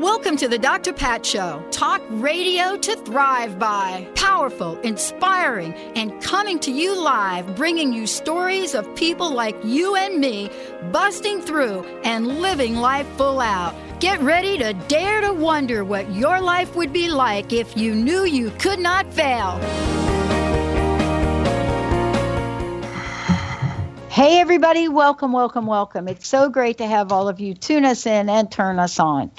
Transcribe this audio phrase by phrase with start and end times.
[0.00, 0.92] Welcome to the Dr.
[0.92, 1.60] Pat Show.
[1.72, 4.08] Talk radio to thrive by.
[4.14, 10.20] Powerful, inspiring, and coming to you live, bringing you stories of people like you and
[10.20, 10.52] me
[10.92, 13.74] busting through and living life full out.
[13.98, 18.24] Get ready to dare to wonder what your life would be like if you knew
[18.24, 19.58] you could not fail.
[24.18, 26.08] Hey, everybody, welcome, welcome, welcome.
[26.08, 29.30] It's so great to have all of you tune us in and turn us on.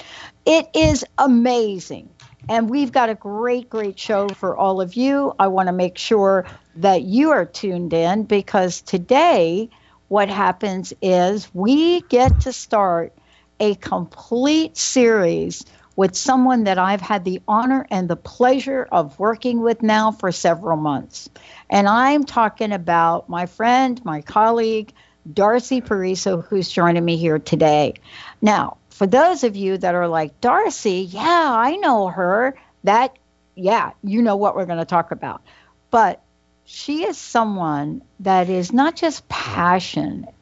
[0.44, 2.14] It is amazing.
[2.48, 5.32] And we've got a great, great show for all of you.
[5.38, 6.46] I want to make sure
[6.76, 9.70] that you are tuned in because today,
[10.08, 13.16] what happens is we get to start
[13.60, 19.60] a complete series with someone that I've had the honor and the pleasure of working
[19.60, 21.28] with now for several months.
[21.68, 24.92] And I'm talking about my friend, my colleague,
[25.30, 27.94] Darcy Pariso, who's joining me here today.
[28.40, 33.16] Now, for those of you that are like, Darcy, yeah, I know her, that,
[33.54, 35.42] yeah, you know what we're going to talk about.
[35.90, 36.22] But
[36.64, 40.34] she is someone that is not just passionate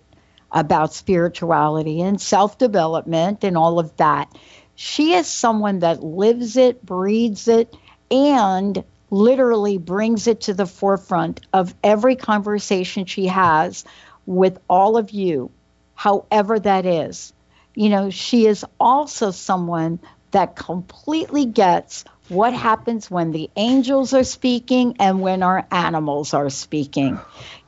[0.51, 4.37] about spirituality and self development and all of that.
[4.75, 7.75] She is someone that lives it, breathes it,
[8.11, 13.85] and literally brings it to the forefront of every conversation she has
[14.29, 15.51] with all of you,
[15.95, 17.33] however that is.
[17.75, 20.01] You know, she is also someone
[20.33, 26.51] that completely gets what happens when the angels are speaking and when our animals are
[26.51, 27.19] speaking.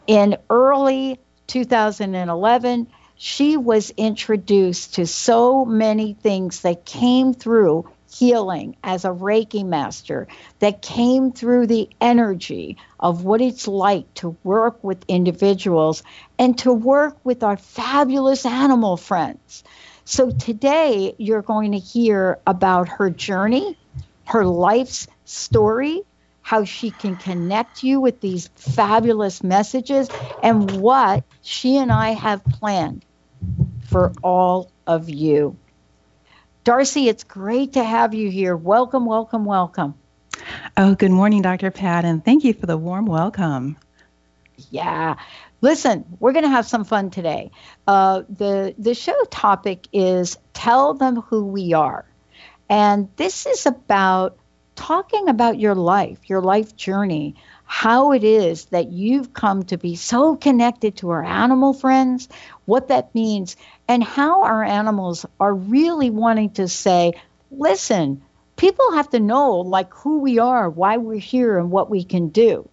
[0.06, 9.04] In early 2011, she was introduced to so many things that came through healing as
[9.04, 10.28] a Reiki master,
[10.58, 16.02] that came through the energy of what it's like to work with individuals
[16.38, 19.64] and to work with our fabulous animal friends.
[20.04, 23.78] So today you're going to hear about her journey,
[24.24, 26.02] her life's story,
[26.42, 30.08] how she can connect you with these fabulous messages,
[30.42, 33.04] and what she and I have planned
[33.88, 35.56] for all of you.
[36.62, 38.54] Darcy, it's great to have you here.
[38.56, 39.94] Welcome, welcome, welcome.
[40.76, 41.70] Oh, good morning, Dr.
[41.70, 43.78] Pat, and thank you for the warm welcome.
[44.70, 45.16] Yeah.
[45.62, 47.50] Listen, we're going to have some fun today.
[47.86, 52.04] Uh, the the show topic is tell them who we are,
[52.68, 54.38] and this is about
[54.74, 57.36] talking about your life, your life journey,
[57.72, 62.28] how it is that you've come to be so connected to our animal friends,
[62.64, 67.12] what that means, and how our animals are really wanting to say,
[67.52, 68.20] listen,
[68.56, 72.30] people have to know like who we are, why we're here, and what we can
[72.30, 72.68] do.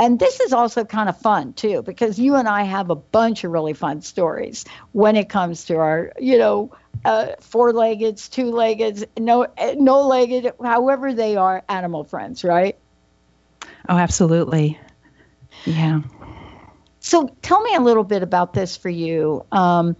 [0.00, 3.44] And this is also kind of fun too, because you and I have a bunch
[3.44, 6.72] of really fun stories when it comes to our, you know,
[7.04, 9.46] uh, four-leggeds, two-leggeds, no,
[9.76, 12.76] no-legged, however they are, animal friends, right?
[13.90, 14.78] Oh, absolutely.
[15.66, 16.02] Yeah.
[17.00, 19.44] So tell me a little bit about this for you.
[19.50, 19.96] Um,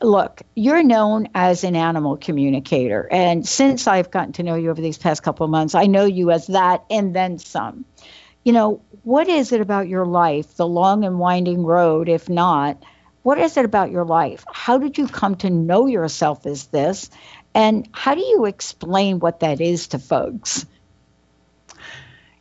[0.00, 3.06] look, you're known as an animal communicator.
[3.10, 6.06] And since I've gotten to know you over these past couple of months, I know
[6.06, 7.84] you as that and then some.
[8.44, 12.82] You know, what is it about your life, the long and winding road, if not?
[13.24, 14.42] What is it about your life?
[14.50, 17.10] How did you come to know yourself as this?
[17.54, 20.64] And how do you explain what that is to folks?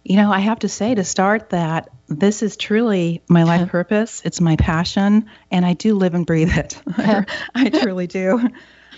[0.07, 4.21] You know, I have to say to start that this is truly my life purpose.
[4.24, 6.81] It's my passion, and I do live and breathe it.
[7.54, 8.50] I truly do.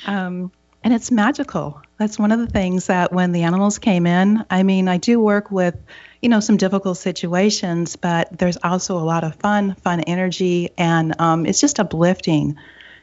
[0.05, 0.51] Um,
[0.83, 1.81] and it's magical.
[1.97, 5.19] That's one of the things that when the animals came in, I mean, I do
[5.19, 5.75] work with,
[6.21, 11.19] you know, some difficult situations, but there's also a lot of fun, fun energy, and
[11.19, 12.55] um, it's just uplifting.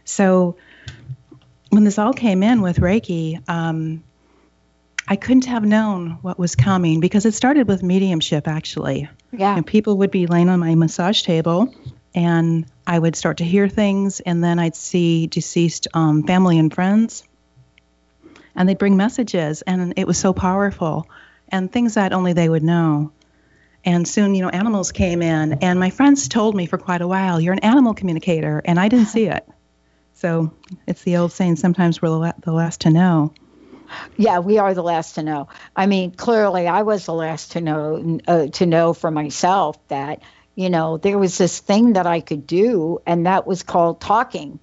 [0.04, 0.58] So
[1.70, 4.04] when this all came in with Reiki, um,
[5.08, 9.08] I couldn't have known what was coming because it started with mediumship actually.
[9.32, 9.56] Yeah.
[9.56, 11.72] And people would be laying on my massage table
[12.16, 16.72] and I would start to hear things, and then I'd see deceased um, family and
[16.72, 17.24] friends,
[18.54, 21.08] and they'd bring messages, and it was so powerful,
[21.50, 23.12] and things that only they would know.
[23.84, 27.06] And soon, you know, animals came in, and my friends told me for quite a
[27.06, 29.46] while, "You're an animal communicator," and I didn't see it.
[30.14, 30.54] So
[30.86, 33.34] it's the old saying: sometimes we're the, the last to know.
[34.16, 35.48] Yeah, we are the last to know.
[35.74, 40.22] I mean, clearly, I was the last to know uh, to know for myself that
[40.54, 44.58] you know there was this thing that I could do, and that was called talking.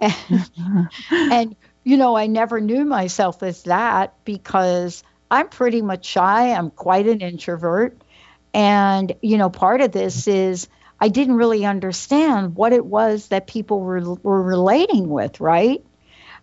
[0.00, 0.14] And,
[1.10, 6.52] and you know, I never knew myself as that because I'm pretty much shy.
[6.52, 8.00] I'm quite an introvert,
[8.54, 10.68] and you know, part of this is
[11.00, 15.84] I didn't really understand what it was that people were were relating with, right?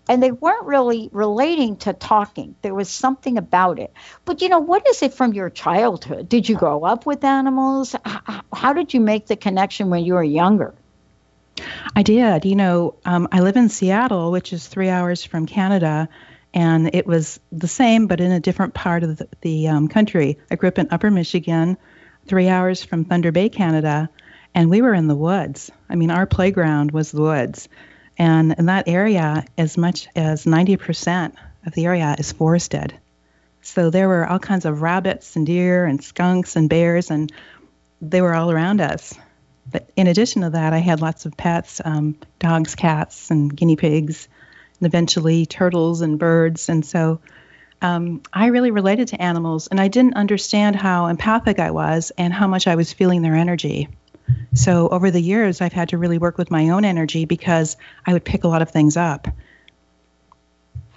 [0.08, 2.56] And they weren't really relating to talking.
[2.62, 3.94] There was something about it.
[4.24, 6.30] But you know, what is it from your childhood?
[6.30, 7.96] Did you grow up with animals?
[8.54, 10.74] How did you make the connection when you were younger?
[11.96, 12.46] I did.
[12.46, 16.10] You know, um, I live in Seattle, which is three hours from Canada,
[16.54, 20.38] and it was the same, but in a different part of the, the um, country.
[20.52, 21.78] I grew up in Upper Michigan,
[22.28, 24.10] three hours from Thunder Bay, Canada,
[24.54, 25.72] and we were in the woods.
[25.90, 27.70] I mean, our playground was the woods.
[28.18, 31.34] And in that area, as much as 90%
[31.66, 32.94] of the area is forested.
[33.62, 37.32] So there were all kinds of rabbits and deer and skunks and bears, and
[38.02, 39.14] they were all around us.
[39.70, 43.76] But in addition to that, I had lots of pets um, dogs, cats, and guinea
[43.76, 44.28] pigs,
[44.80, 46.70] and eventually turtles and birds.
[46.70, 47.20] And so
[47.82, 52.32] um, I really related to animals, and I didn't understand how empathic I was and
[52.32, 53.90] how much I was feeling their energy.
[54.54, 58.14] So over the years, I've had to really work with my own energy because I
[58.14, 59.28] would pick a lot of things up.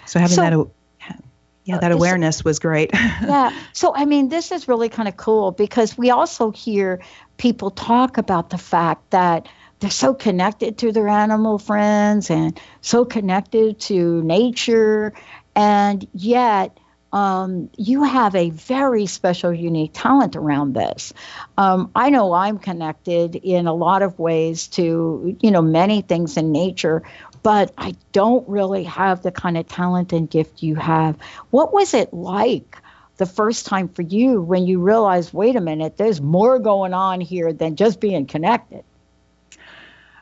[0.05, 1.17] So having so, that,
[1.65, 2.89] yeah, that uh, awareness was great.
[2.93, 3.55] yeah.
[3.73, 7.01] So I mean, this is really kind of cool because we also hear
[7.37, 9.47] people talk about the fact that
[9.79, 15.13] they're so connected to their animal friends and so connected to nature,
[15.55, 16.77] and yet
[17.11, 21.13] um, you have a very special, unique talent around this.
[21.57, 26.37] Um, I know I'm connected in a lot of ways to, you know, many things
[26.37, 27.03] in nature,
[27.41, 31.17] but I don't really have the kind of talent and gift you have.
[31.49, 32.77] What was it like?
[33.17, 37.19] The first time for you when you realized, wait a minute, there's more going on
[37.19, 38.83] here than just being connected?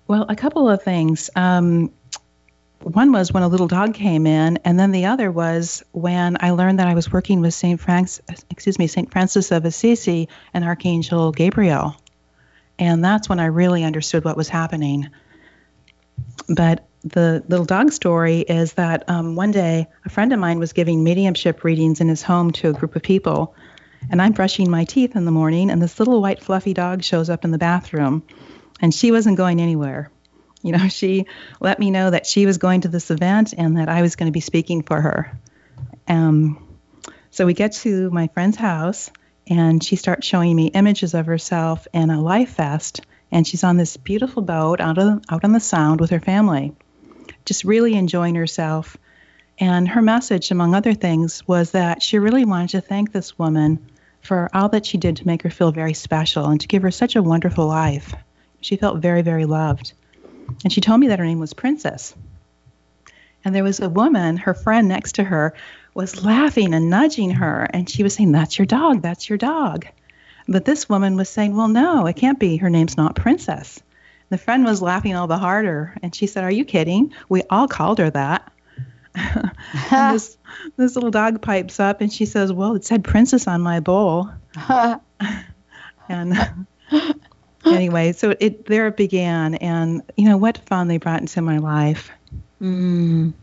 [0.08, 1.30] Well, a couple of things.
[1.36, 1.92] Um,
[2.82, 6.52] one was when a little dog came in, and then the other was when I
[6.52, 10.64] learned that I was working with Saint Francis, excuse me, Saint Francis of Assisi and
[10.64, 11.96] Archangel Gabriel,
[12.80, 15.10] and that's when I really understood what was happening.
[16.48, 20.74] But the little dog story is that um, one day a friend of mine was
[20.74, 23.56] giving mediumship readings in his home to a group of people,
[24.10, 27.30] and I'm brushing my teeth in the morning, and this little white fluffy dog shows
[27.30, 28.24] up in the bathroom,
[28.82, 30.12] and she wasn't going anywhere
[30.62, 31.26] you know, she
[31.60, 34.28] let me know that she was going to this event and that I was going
[34.28, 35.40] to be speaking for her.
[36.08, 36.68] Um,
[37.32, 39.12] so we get to my friend's house
[39.48, 43.02] and she starts showing me images of herself in a life vest.
[43.32, 46.74] And she's on this beautiful boat out of out on the sound with her family
[47.46, 48.98] just really enjoying herself.
[49.60, 53.90] And her message among other things was that she really wanted to thank this woman
[54.22, 56.92] for all that she did to make her feel very special and to give her
[56.92, 58.14] such a wonderful life.
[58.62, 59.94] She felt very very loved
[60.64, 62.16] and she told me that her name was Princess.
[63.46, 65.54] And there was a woman, her friend next to her,
[65.94, 67.68] was laughing and nudging her.
[67.72, 69.88] And she was saying, That's your dog, that's your dog.
[70.48, 72.58] But this woman was saying, Well, no, it can't be.
[72.58, 73.82] Her name's not Princess.
[74.30, 75.96] The friend was laughing all the harder.
[76.04, 77.14] And she said, Are you kidding?
[77.30, 78.52] We all called her that.
[79.90, 80.38] this,
[80.76, 84.30] this little dog pipes up and she says, Well, it said Princess on my bowl.
[86.10, 86.34] and
[87.74, 91.58] anyway, so it there it began, and you know what fun they brought into my
[91.58, 92.12] life.
[92.62, 93.34] Mm.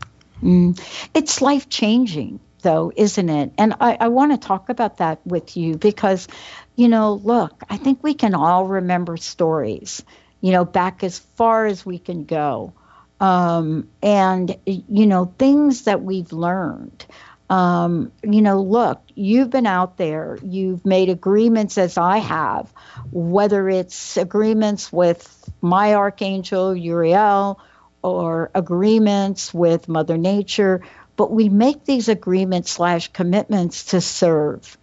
[0.43, 0.79] Mm.
[1.13, 3.53] It's life changing, though, isn't it?
[3.57, 6.27] And I, I want to talk about that with you because,
[6.75, 10.03] you know, look, I think we can all remember stories,
[10.41, 12.73] you know, back as far as we can go.
[13.19, 17.05] Um, and, you know, things that we've learned
[17.49, 22.71] um, you know, look, you've been out there, you've made agreements as I have,
[23.11, 27.59] whether it's agreements with my archangel, Uriel,
[28.01, 30.81] or agreements with Mother Nature,
[31.15, 34.77] but we make these agreements slash commitments to serve.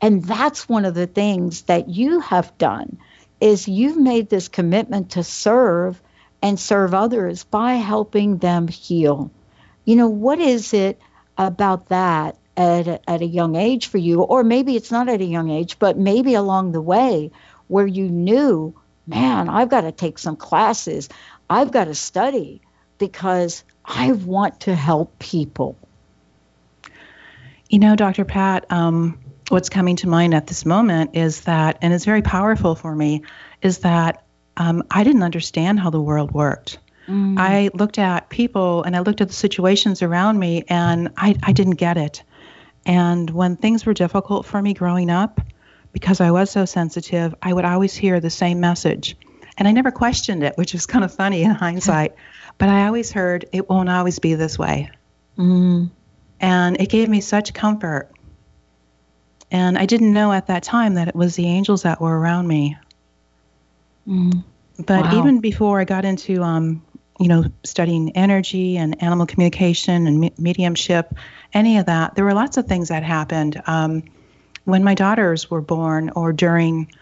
[0.00, 2.98] And that's one of the things that you have done
[3.40, 6.00] is you've made this commitment to serve
[6.42, 9.30] and serve others by helping them heal.
[9.84, 11.00] You know, what is it
[11.38, 15.20] about that at a, at a young age for you, or maybe it's not at
[15.20, 17.30] a young age, but maybe along the way
[17.68, 18.74] where you knew,
[19.06, 21.08] man, I've got to take some classes.
[21.50, 22.62] I've got to study
[22.98, 25.76] because I want to help people.
[27.68, 28.24] You know, Dr.
[28.24, 32.74] Pat, um, what's coming to mind at this moment is that, and it's very powerful
[32.74, 33.22] for me,
[33.60, 34.24] is that
[34.56, 36.78] um, I didn't understand how the world worked.
[37.08, 37.38] Mm.
[37.38, 41.52] I looked at people and I looked at the situations around me and I, I
[41.52, 42.22] didn't get it.
[42.84, 45.40] And when things were difficult for me growing up,
[45.92, 49.16] because I was so sensitive, I would always hear the same message.
[49.58, 52.14] And I never questioned it, which is kind of funny in hindsight.
[52.58, 54.90] but I always heard, it won't always be this way.
[55.38, 55.90] Mm.
[56.40, 58.10] And it gave me such comfort.
[59.50, 62.46] And I didn't know at that time that it was the angels that were around
[62.46, 62.76] me.
[64.06, 64.44] Mm.
[64.78, 65.18] But wow.
[65.18, 66.82] even before I got into, um,
[67.18, 71.14] you know, studying energy and animal communication and me- mediumship,
[71.52, 73.60] any of that, there were lots of things that happened.
[73.66, 74.02] Um,
[74.64, 76.92] when my daughters were born or during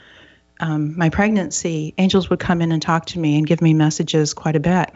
[0.60, 4.34] um, my pregnancy, angels would come in and talk to me and give me messages
[4.34, 4.90] quite a bit.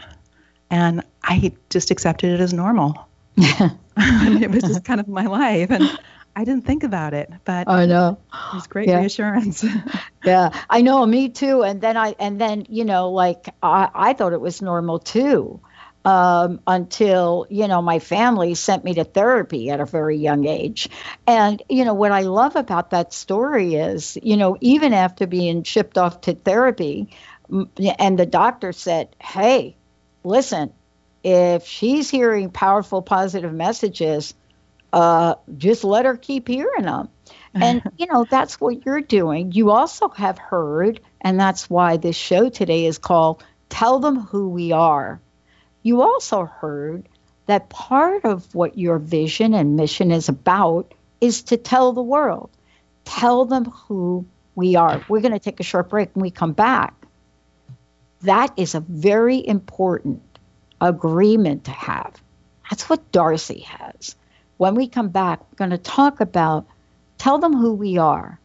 [0.71, 3.09] And I just accepted it as normal.
[4.01, 5.71] it was just kind of my life.
[5.71, 5.99] And
[6.39, 9.01] I didn't think about it, but I know it was great yeah.
[9.01, 9.65] reassurance.
[10.25, 11.65] yeah, I know, me too.
[11.65, 15.61] And then I, and then you know, like I, I thought it was normal too
[16.05, 20.89] um, until you know my family sent me to therapy at a very young age
[21.27, 25.65] and you know what i love about that story is you know even after being
[25.65, 27.11] shipped off to therapy
[27.99, 29.77] and the doctor said hey
[30.25, 30.73] listen
[31.25, 34.35] if she's hearing powerful positive messages
[34.93, 37.09] uh, just let her keep hearing them
[37.55, 42.17] and you know that's what you're doing you also have heard and that's why this
[42.17, 45.21] show today is called tell them who we are
[45.83, 47.09] you also heard
[47.49, 52.51] that part of what your vision and mission is about is to tell the world,
[53.05, 55.03] tell them who we are.
[55.09, 56.95] We're going to take a short break and we come back.
[58.23, 60.23] That is a very important
[60.81, 62.15] agreement to have.
[62.69, 64.15] That's what Darcy has.
[64.59, 66.67] When we come back, we're going to talk about
[67.17, 68.39] tell them who we are.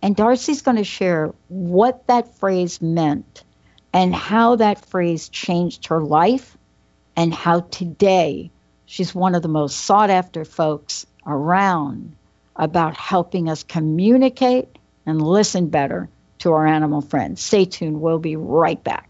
[0.00, 3.44] And Darcy's going to share what that phrase meant
[3.92, 6.56] and how that phrase changed her life
[7.16, 8.50] and how today
[8.86, 12.14] she's one of the most sought after folks around
[12.56, 14.68] about helping us communicate
[15.04, 17.42] and listen better to our animal friends.
[17.42, 19.09] Stay tuned, we'll be right back.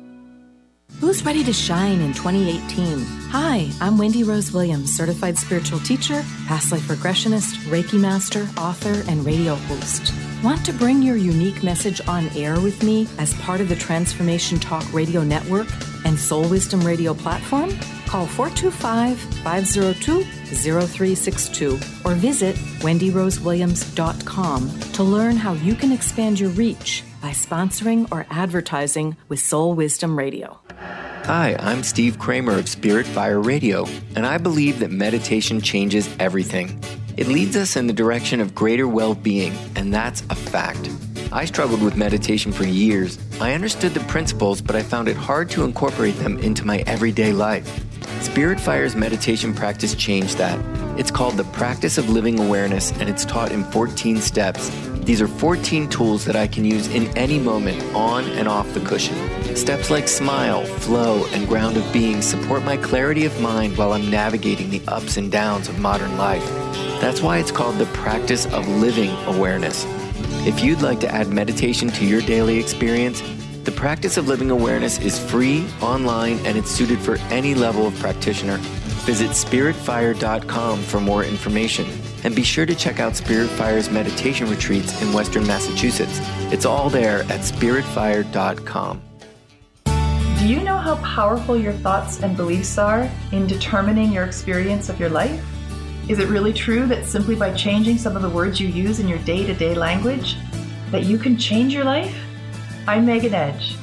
[0.99, 2.99] Who's ready to shine in 2018?
[3.31, 9.25] Hi, I'm Wendy Rose Williams, certified spiritual teacher, past life regressionist, Reiki master, author, and
[9.25, 10.13] radio host.
[10.43, 14.59] Want to bring your unique message on air with me as part of the Transformation
[14.59, 15.67] Talk Radio Network
[16.05, 17.71] and Soul Wisdom Radio platform?
[18.05, 27.03] Call 425 502 0362 or visit wendyrosewilliams.com to learn how you can expand your reach
[27.21, 30.59] by sponsoring or advertising with Soul Wisdom Radio.
[31.25, 33.85] Hi, I'm Steve Kramer of Spirit Fire Radio,
[34.15, 36.83] and I believe that meditation changes everything.
[37.17, 40.89] It leads us in the direction of greater well being, and that's a fact.
[41.31, 43.19] I struggled with meditation for years.
[43.39, 47.31] I understood the principles, but I found it hard to incorporate them into my everyday
[47.31, 47.85] life.
[48.21, 50.59] Spirit Fire's meditation practice changed that.
[50.99, 54.69] It's called the Practice of Living Awareness, and it's taught in 14 steps.
[55.03, 58.79] These are 14 tools that I can use in any moment, on and off the
[58.81, 59.15] cushion.
[59.55, 64.11] Steps like smile, flow, and ground of being support my clarity of mind while I'm
[64.11, 66.47] navigating the ups and downs of modern life.
[67.01, 69.85] That's why it's called the practice of living awareness.
[70.45, 73.23] If you'd like to add meditation to your daily experience,
[73.63, 77.95] the practice of living awareness is free, online, and it's suited for any level of
[77.99, 78.57] practitioner.
[79.05, 81.85] Visit spiritfire.com for more information.
[82.23, 86.19] And be sure to check out Spirit Fire's meditation retreats in Western Massachusetts.
[86.51, 89.01] It's all there at spiritfire.com.
[89.85, 94.99] Do you know how powerful your thoughts and beliefs are in determining your experience of
[94.99, 95.43] your life?
[96.09, 99.07] Is it really true that simply by changing some of the words you use in
[99.07, 100.35] your day-to-day language
[100.89, 102.15] that you can change your life?
[102.87, 103.75] I'm Megan Edge.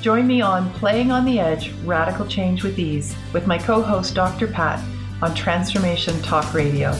[0.00, 4.14] Join me on Playing on the Edge Radical Change with Ease with my co host
[4.14, 4.46] Dr.
[4.46, 4.82] Pat
[5.20, 6.96] on Transformation Talk Radio.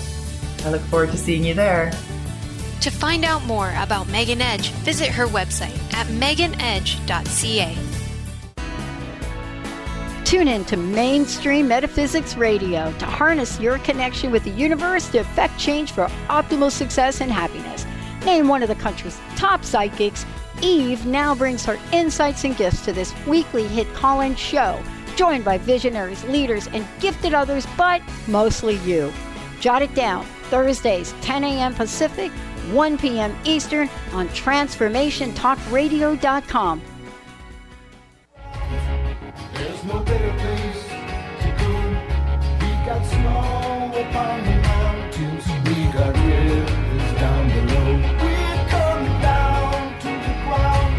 [0.64, 1.92] I look forward to seeing you there.
[2.80, 7.78] To find out more about Megan Edge, visit her website at meganedge.ca.
[10.24, 15.58] Tune in to Mainstream Metaphysics Radio to harness your connection with the universe to effect
[15.58, 17.86] change for optimal success and happiness.
[18.24, 20.26] Named one of the country's top psychics,
[20.62, 24.82] Eve now brings her insights and gifts to this weekly hit call in show,
[25.14, 29.12] joined by visionaries, leaders, and gifted others, but mostly you.
[29.60, 31.74] Jot it down Thursdays, 10 a.m.
[31.74, 32.30] Pacific,
[32.70, 33.36] 1 p.m.
[33.42, 36.82] Eastern on TransformationTalkRadio.com.
[39.54, 40.84] There's no better place
[41.40, 41.72] to go.
[42.60, 45.44] We got snow upon the mountains.
[45.66, 47.98] We got rivers down below.
[48.22, 50.94] We're coming down to the ground.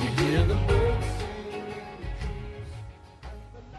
[0.00, 1.06] You hear the birds
[1.50, 1.66] sing.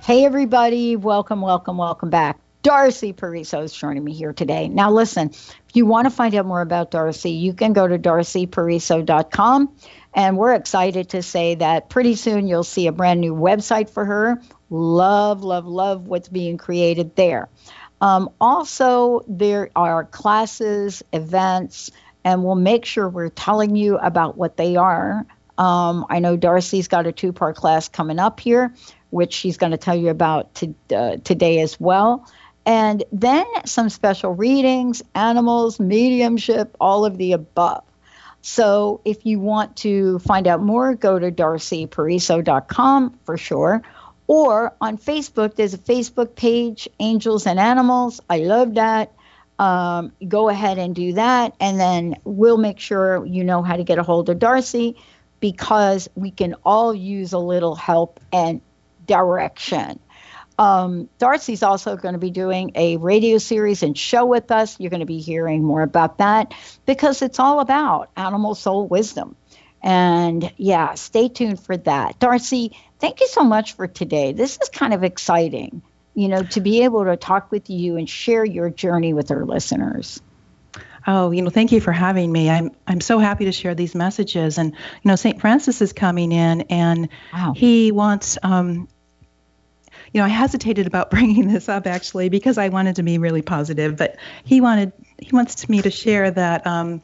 [0.03, 0.95] Hey, everybody.
[0.95, 2.37] Welcome, welcome, welcome back.
[2.63, 4.67] Darcy Pariso is joining me here today.
[4.67, 7.97] Now, listen, if you want to find out more about Darcy, you can go to
[7.97, 9.73] darcypariso.com.
[10.13, 14.03] And we're excited to say that pretty soon you'll see a brand new website for
[14.03, 14.41] her.
[14.69, 17.49] Love, love, love what's being created there.
[18.01, 21.91] Um, also, there are classes, events,
[22.23, 25.25] and we'll make sure we're telling you about what they are.
[25.57, 28.73] Um, I know Darcy's got a two part class coming up here,
[29.09, 32.27] which she's going to tell you about to, uh, today as well.
[32.67, 37.85] And then some special readings, animals, mediumship, all of the above.
[38.41, 43.83] So if you want to find out more, go to darcypariso.com for sure.
[44.27, 48.19] Or on Facebook, there's a Facebook page, Angels and Animals.
[48.29, 49.13] I love that.
[49.57, 51.55] Um, go ahead and do that.
[51.61, 54.97] And then we'll make sure you know how to get a hold of Darcy
[55.39, 58.59] because we can all use a little help and
[59.05, 60.01] direction.
[60.57, 64.79] Um, Darcy's also going to be doing a radio series and show with us.
[64.79, 66.53] You're going to be hearing more about that
[66.85, 69.35] because it's all about animal soul wisdom.
[69.83, 72.17] And yeah, stay tuned for that.
[72.19, 74.33] Darcy, thank you so much for today.
[74.33, 75.83] This is kind of exciting,
[76.15, 79.45] you know, to be able to talk with you and share your journey with our
[79.45, 80.19] listeners.
[81.05, 82.49] Oh, you know, thank you for having me.
[82.49, 84.57] I'm I'm so happy to share these messages.
[84.57, 85.39] And you know, St.
[85.39, 87.53] Francis is coming in, and wow.
[87.55, 88.89] he wants um,
[90.13, 93.41] you know, I hesitated about bringing this up actually because I wanted to be really
[93.41, 97.01] positive, but he wanted he wants me to share that um,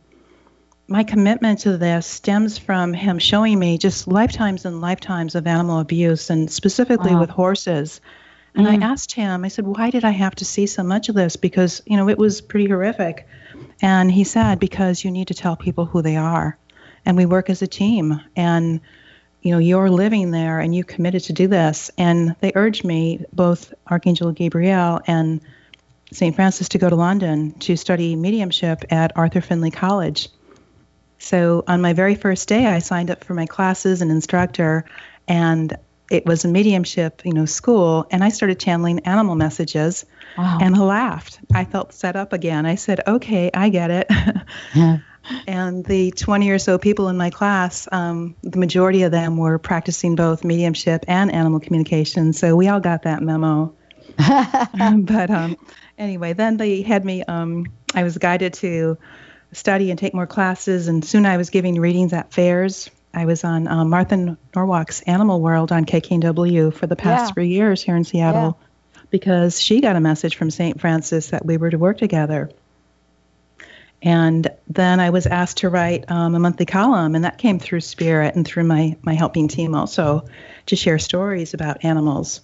[0.88, 5.80] my commitment to this stems from him showing me just lifetimes and lifetimes of animal
[5.80, 7.22] abuse, and specifically Wow.
[7.22, 8.02] with horses.
[8.56, 8.84] And Mm.
[8.84, 11.38] I asked him, I said, why did I have to see so much of this?
[11.38, 13.28] Because you know it was pretty horrific.
[13.82, 16.58] And he said, because you need to tell people who they are,
[17.06, 18.80] and we work as a team, and
[19.44, 21.92] you know you're living there and you committed to do this.
[21.98, 25.42] And they urged me both archangel gabriel and
[26.12, 30.30] st francis to go to london to study mediumship at arthur findlay college.
[31.20, 34.86] So on my very first day i signed up for my classes and instructor
[35.28, 35.76] and
[36.12, 38.08] it was a mediumship you know school.
[38.12, 40.06] And i started channeling animal messages
[40.38, 40.58] Wow.
[40.62, 41.40] and laughed.
[41.54, 42.66] I felt set up again.
[42.66, 44.08] I said okay i get it.
[44.76, 44.98] Yeah.
[45.48, 49.58] And the 20 or so people in my class, um, the majority of them were
[49.58, 52.34] practicing both mediumship and animal communication.
[52.34, 53.74] So we all got that memo.
[54.18, 55.58] but um,
[55.98, 58.98] anyway, then they had me, um, I was guided to
[59.52, 60.88] study and take more classes.
[60.88, 62.90] And soon I was giving readings at fairs.
[63.14, 67.34] I was on um, Martha Norwalk's Animal World on KKNW for the past Yeah.
[67.34, 68.58] three years here in Seattle
[69.12, 70.82] because she got a message from St.
[70.82, 72.50] Francis that we were to work together.
[74.04, 77.80] And then I was asked to write um, a monthly column, and that came through
[77.80, 80.28] Spirit and through my, my helping team also
[80.66, 82.42] to share stories about animals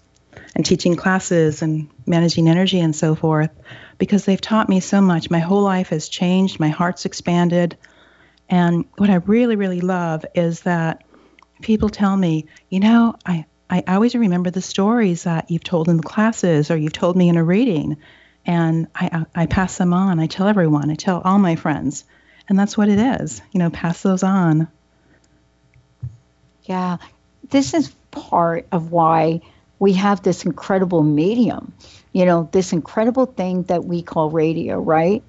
[0.55, 3.51] and teaching classes and managing energy and so forth
[3.97, 5.29] because they've taught me so much.
[5.29, 7.77] My whole life has changed, my heart's expanded.
[8.47, 11.03] And what I really, really love is that
[11.61, 15.97] people tell me, you know, I, I always remember the stories that you've told in
[15.97, 17.97] the classes or you've told me in a reading
[18.45, 20.19] and I, I pass them on.
[20.19, 20.89] I tell everyone.
[20.89, 22.05] I tell all my friends,
[22.47, 23.41] and that's what it is.
[23.51, 24.67] You know, pass those on.
[26.63, 26.97] Yeah,
[27.49, 29.41] this is part of why
[29.79, 31.73] we have this incredible medium,
[32.11, 35.23] you know, this incredible thing that we call radio, right?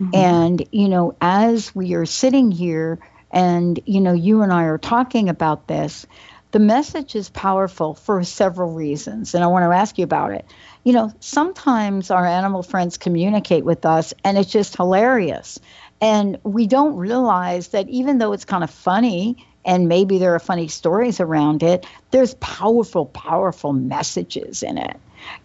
[0.00, 0.14] Mm-hmm.
[0.14, 2.98] And, you know, as we are sitting here
[3.30, 6.06] and, you know, you and I are talking about this,
[6.52, 9.34] the message is powerful for several reasons.
[9.34, 10.44] And I want to ask you about it.
[10.84, 15.60] You know, sometimes our animal friends communicate with us and it's just hilarious.
[16.00, 20.40] And we don't realize that even though it's kind of funny and maybe there are
[20.40, 24.96] funny stories around it, there's powerful, powerful messages in it.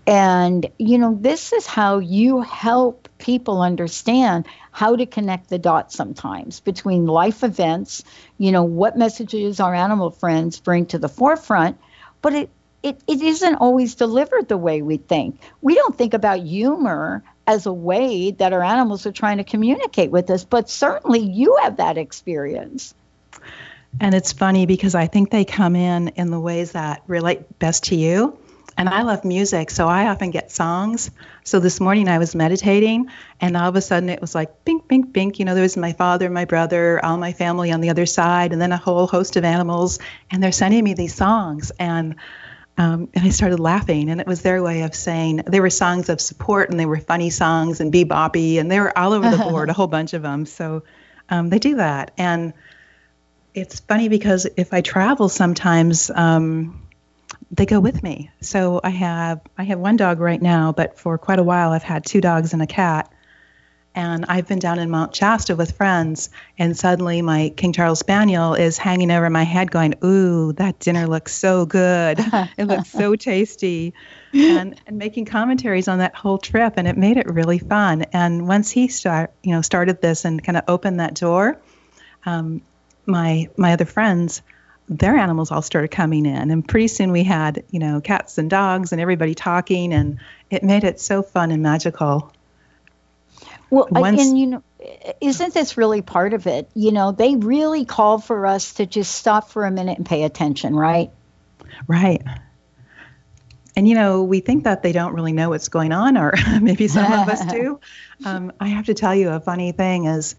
[0.08, 5.96] And, you know, this is how you help people understand how to connect the dots
[5.96, 8.04] sometimes between life events,
[8.38, 11.78] you know, what messages our animal friends bring to the forefront,
[12.22, 12.50] but it,
[12.84, 15.40] it, it isn't always delivered the way we think.
[15.62, 20.12] We don't think about humor as a way that our animals are trying to communicate
[20.12, 22.94] with us, but certainly you have that experience.
[24.02, 27.86] And it's funny because I think they come in in the ways that relate best
[27.86, 28.38] to you.
[28.78, 31.10] And I love music, so I often get songs.
[31.46, 33.08] So this morning I was meditating,
[33.40, 35.40] and all of a sudden it was like bink, bink, bink.
[35.40, 38.52] You know, there was my father, my brother, all my family on the other side,
[38.52, 40.00] and then a whole host of animals.
[40.30, 41.72] And they're sending me these songs.
[41.80, 42.16] And
[42.78, 46.10] um, and I started laughing, and it was their way of saying they were songs
[46.10, 49.38] of support, and they were funny songs and beboppy, and they were all over the
[49.38, 50.46] board, a whole bunch of them.
[50.46, 50.84] So
[51.30, 52.54] um, they do that, and
[53.54, 56.86] it's funny because if I travel, sometimes um,
[57.56, 58.32] they go with me.
[58.42, 61.84] So I have I have one dog right now, but for quite a while I've
[61.84, 63.12] had two dogs and a cat.
[63.98, 68.54] And I've been down in Mount Shasta with friends, and suddenly my King Charles Spaniel
[68.54, 72.20] is hanging over my head, going, "Ooh, that dinner looks so good!
[72.58, 73.94] it looks so tasty,"
[74.34, 78.04] and, and making commentaries on that whole trip, and it made it really fun.
[78.12, 81.62] And once he start, you know, started this and kind of opened that door,
[82.26, 82.64] um,
[83.06, 84.42] my my other friends
[84.88, 86.52] their animals all started coming in.
[86.52, 90.20] And pretty soon we had you know cats and dogs and everybody talking and
[90.50, 92.32] it made it so fun and magical.
[93.70, 94.64] Well Once, and you know
[95.20, 96.70] isn't this really part of it?
[96.76, 100.24] You know they really call for us to just stop for a minute and pay
[100.24, 101.12] attention right?
[101.88, 102.22] Right.
[103.76, 106.88] And you know we think that they don't really know what's going on or maybe
[106.88, 107.80] some of us do.
[108.24, 110.36] Um, i have to tell you a funny thing is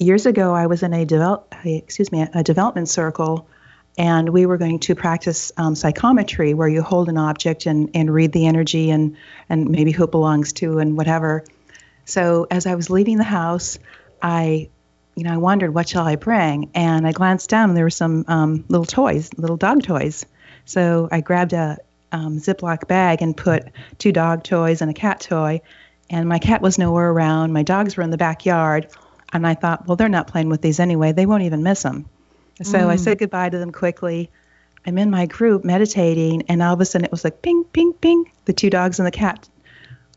[0.00, 3.46] years ago i was in a develop excuse me a development circle
[3.98, 8.14] and we were going to practice um, psychometry where you hold an object and, and
[8.14, 9.16] read the energy and,
[9.48, 11.44] and maybe who it belongs to and whatever.
[12.04, 13.78] So as i was leaving the house
[14.22, 14.70] i
[15.14, 16.70] you know i wondered what shall i bring?
[16.74, 20.24] And i glanced down and there were some um, little toys little dog toys.
[20.64, 21.78] So i grabbed a
[22.12, 23.64] um, ziploc bag and put
[23.98, 25.60] two dog toys and a cat toy.
[26.08, 27.52] And my cat was nowhere around.
[27.52, 28.88] My dogs were in the backyard.
[29.32, 31.10] And i thought well they're not playing with these anyway.
[31.10, 32.08] They won't even miss them
[32.62, 32.86] so mm.
[32.86, 34.30] I said goodbye to them quickly.
[34.86, 37.92] I'm in my group meditating, and all of a sudden it was like ping, ping,
[37.92, 38.30] ping.
[38.44, 39.48] The two dogs and the cat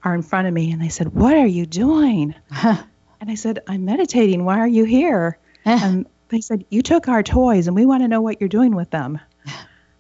[0.03, 3.59] are in front of me, and they said, "What are you doing?" and I said,
[3.67, 4.45] "I'm meditating.
[4.45, 8.07] Why are you here?" and they said, "You took our toys, and we want to
[8.07, 9.19] know what you're doing with them."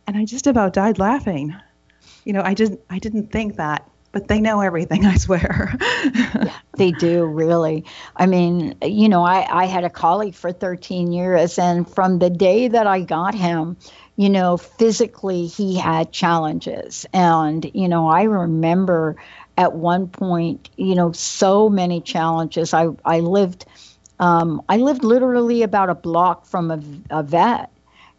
[0.07, 1.55] And I just about died laughing.
[2.25, 5.75] You know, I just I didn't think that but they know everything, I swear.
[6.13, 7.85] yeah, they do, really.
[8.15, 12.31] I mean, you know, I, I had a colleague for 13 years, and from the
[12.31, 13.77] day that I got him,
[14.15, 17.05] you know, physically he had challenges.
[17.13, 19.17] And, you know, I remember
[19.55, 22.73] at one point, you know, so many challenges.
[22.73, 23.65] I, I lived.
[24.19, 26.79] Um, I lived literally about a block from a,
[27.11, 27.69] a vet,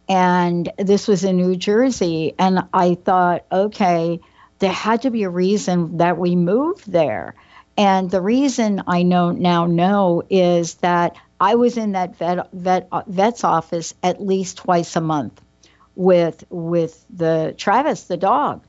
[0.07, 2.33] and this was in New Jersey.
[2.39, 4.21] And I thought, okay,
[4.59, 7.35] there had to be a reason that we moved there.
[7.77, 12.89] And the reason I know now know is that I was in that vet, vet
[13.07, 15.41] vet's office at least twice a month
[15.95, 18.63] with with the Travis the dog.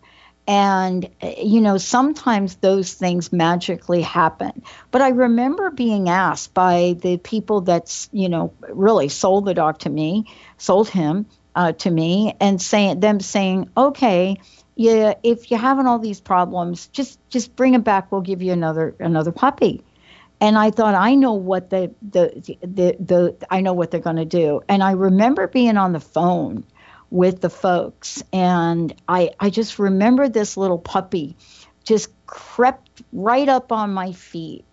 [0.46, 4.62] And you know, sometimes those things magically happen.
[4.90, 9.78] But I remember being asked by the people that's, you know, really sold the dog
[9.80, 10.26] to me,
[10.58, 14.38] sold him uh, to me, and saying them saying, okay,
[14.76, 18.10] yeah, if you're having all these problems, just just bring it back.
[18.10, 19.84] We'll give you another another puppy.
[20.40, 24.16] And I thought, I know what the the the, the I know what they're going
[24.16, 24.62] to do.
[24.68, 26.64] And I remember being on the phone
[27.10, 31.36] with the folks, and I I just remember this little puppy
[31.84, 34.64] just crept right up on my feet,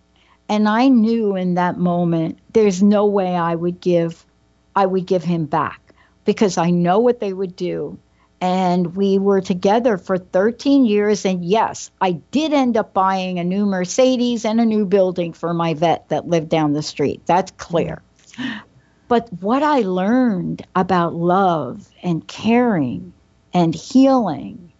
[0.48, 4.26] and I knew in that moment there's no way I would give
[4.74, 7.98] I would give him back because I know what they would do
[8.42, 11.24] and we were together for 13 years.
[11.24, 15.54] And yes, I did end up buying a new Mercedes and a new building for
[15.54, 17.22] my vet that lived down the street.
[17.24, 18.02] That's clear.
[19.06, 23.12] But what I learned about love and caring
[23.54, 24.72] and healing,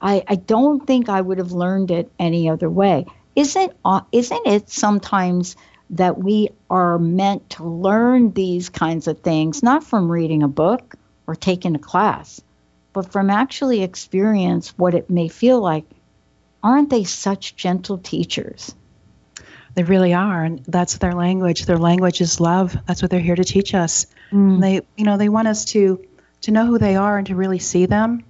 [0.00, 3.06] I, I don't think I would have learned it any other way.
[3.34, 5.56] Isn't, uh, isn't it sometimes
[5.90, 10.94] that we are meant to learn these kinds of things, not from reading a book
[11.26, 12.40] or taking a class?
[12.92, 15.84] But from actually experience what it may feel like,
[16.62, 18.74] aren't they such gentle teachers?
[19.74, 21.64] They really are, and that's their language.
[21.64, 22.76] Their language is love.
[22.86, 24.06] That's what they're here to teach us.
[24.30, 24.60] Mm.
[24.60, 26.04] They, you know, they want us to
[26.42, 28.24] to know who they are and to really see them,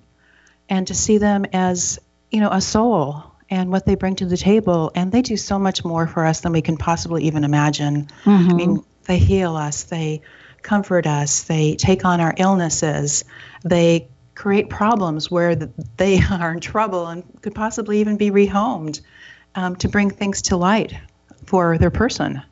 [0.69, 1.99] and to see them as,
[2.31, 4.93] you know, a soul and what they bring to the table.
[4.95, 8.07] And they do so much more for us than we can possibly even imagine.
[8.25, 8.51] Mm-hmm.
[8.51, 10.23] I mean, they heal us, they
[10.63, 13.25] comfort us, they take on our illnesses,
[13.65, 19.01] they create problems where they are in trouble and could possibly even be rehomed
[19.55, 20.95] um, to bring things to light
[21.47, 22.39] for their person.
[22.39, 22.45] I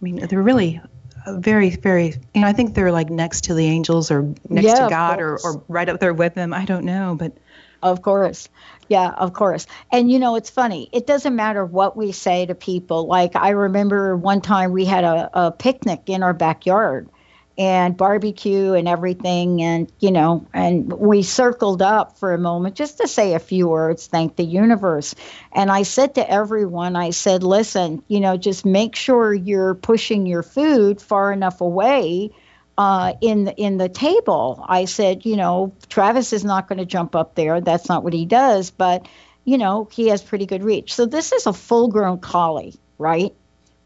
[0.00, 0.80] mean, they're really
[1.26, 4.84] very, very, you know, I think they're like next to the angels or next Yeah,
[4.84, 6.54] to God or, or right up there with them.
[6.54, 7.36] I don't know, but
[7.82, 8.48] Of course.
[8.88, 9.66] Yeah, of course.
[9.92, 10.88] And you know, it's funny.
[10.92, 13.06] It doesn't matter what we say to people.
[13.06, 17.08] Like, I remember one time we had a, a picnic in our backyard
[17.58, 19.60] and barbecue and everything.
[19.62, 23.68] And, you know, and we circled up for a moment just to say a few
[23.68, 25.14] words, thank the universe.
[25.52, 30.24] And I said to everyone, I said, listen, you know, just make sure you're pushing
[30.24, 32.30] your food far enough away
[32.78, 34.64] uh, in the, in the table.
[34.66, 37.60] I said, you know, Travis is not going to jump up there.
[37.60, 38.70] That's not what he does.
[38.70, 39.08] But
[39.44, 40.92] you know, he has pretty good reach.
[40.92, 43.34] So this is a full-grown collie, right?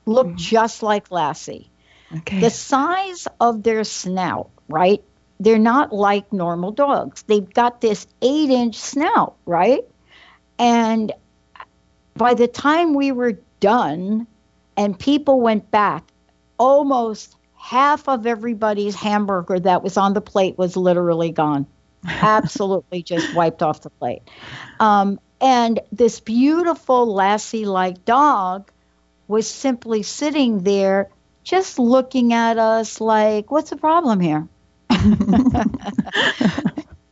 [0.07, 1.71] Look just like Lassie.
[2.19, 2.41] Okay.
[2.41, 5.03] The size of their snout, right?
[5.41, 7.23] They're not like normal dogs.
[7.23, 9.83] They've got this eight-inch snout, right?
[10.59, 11.13] And
[12.15, 14.27] by the time we were done,
[14.77, 16.05] and people went back,
[16.59, 21.67] almost half of everybody's hamburger that was on the plate was literally gone.
[22.07, 24.23] Absolutely just wiped off the plate.
[24.81, 28.71] Um, and this beautiful lassie like dog
[29.29, 31.11] was simply sitting there
[31.45, 34.49] just looking at us like, what's the problem here?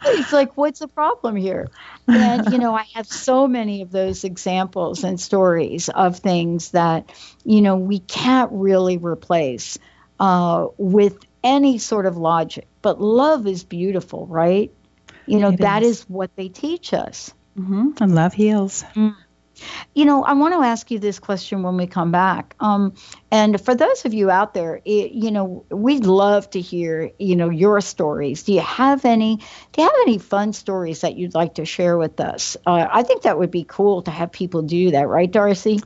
[0.04, 1.70] It's like, what's the problem here?
[2.12, 7.10] And, you know, I have so many of those examples and stories of things that,
[7.44, 9.78] you know, we can't really replace
[10.18, 12.68] uh, with any sort of logic.
[12.82, 14.70] But love is beautiful, right?
[15.26, 15.84] You know, It that is.
[15.84, 17.32] is what they teach us.
[17.56, 18.84] hmm And love heals.
[19.94, 22.54] You know, I want to ask you this question when we come back.
[22.60, 22.94] Um,
[23.30, 27.36] and for those of you out there, it, you know, we'd love to hear, you
[27.36, 28.42] know, your stories.
[28.44, 29.36] Do you have any?
[29.72, 32.56] Do you have any fun stories that you'd like to share with us?
[32.66, 35.80] Uh, I think that would be cool to have people do that, right, Darcy?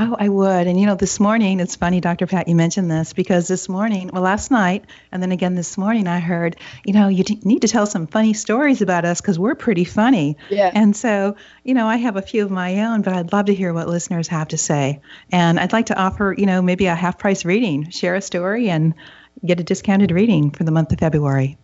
[0.00, 0.68] Oh, I would.
[0.68, 2.28] And you know, this morning, it's funny, Dr.
[2.28, 6.06] Pat, you mentioned this because this morning, well, last night, and then again this morning,
[6.06, 9.40] I heard, you know, you t- need to tell some funny stories about us because
[9.40, 10.36] we're pretty funny.
[10.50, 10.70] Yeah.
[10.72, 11.34] And so,
[11.64, 13.88] you know, I have a few of my own, but I'd love to hear what
[13.88, 15.00] listeners have to say.
[15.32, 18.70] And I'd like to offer, you know, maybe a half price reading, share a story,
[18.70, 18.94] and
[19.44, 21.58] get a discounted reading for the month of February.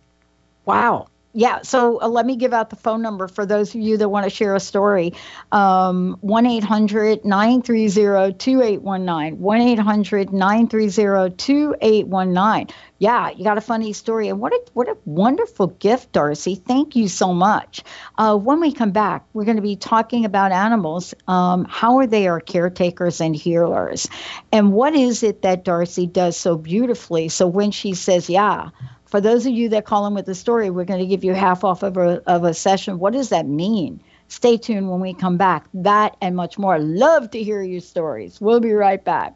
[0.65, 1.07] Wow.
[1.37, 1.63] Yeah.
[1.63, 4.23] So uh, let me give out the phone number for those of you that want
[4.23, 5.15] to share a story.
[5.51, 9.39] Um, 1 800 930 2819.
[9.41, 12.73] 1 800 930 2819.
[12.99, 14.29] Yeah, you got a funny story.
[14.29, 16.55] And what a, what a wonderful gift, Darcy.
[16.55, 17.83] Thank you so much.
[18.17, 21.13] Uh, when we come back, we're going to be talking about animals.
[21.27, 24.07] Um, how are they our caretakers and healers?
[24.53, 27.27] And what is it that Darcy does so beautifully?
[27.27, 28.69] So when she says, yeah,
[29.05, 31.33] for those of you that call in with the story, we're going to give you
[31.33, 32.99] half off of a, of a session.
[32.99, 34.01] What does that mean?
[34.27, 35.67] Stay tuned when we come back.
[35.73, 36.79] That and much more.
[36.79, 38.41] Love to hear your stories.
[38.41, 39.35] We'll be right back.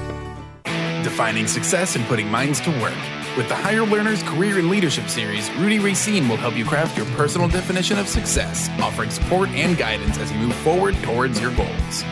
[1.03, 2.95] Defining success and putting minds to work.
[3.35, 7.05] With the Higher Learners Career and Leadership Series, Rudy Racine will help you craft your
[7.17, 12.03] personal definition of success, offering support and guidance as you move forward towards your goals.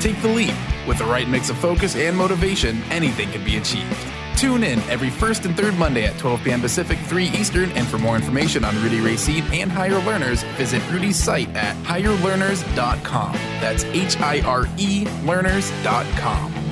[0.00, 0.54] Take the leap.
[0.88, 3.96] With the right mix of focus and motivation, anything can be achieved.
[4.36, 6.60] Tune in every first and third Monday at 12 p.m.
[6.60, 11.22] Pacific, 3 Eastern, and for more information on Rudy Racine and Higher Learners, visit Rudy's
[11.22, 13.32] site at higherlearners.com.
[13.60, 16.71] That's H I R E learners.com.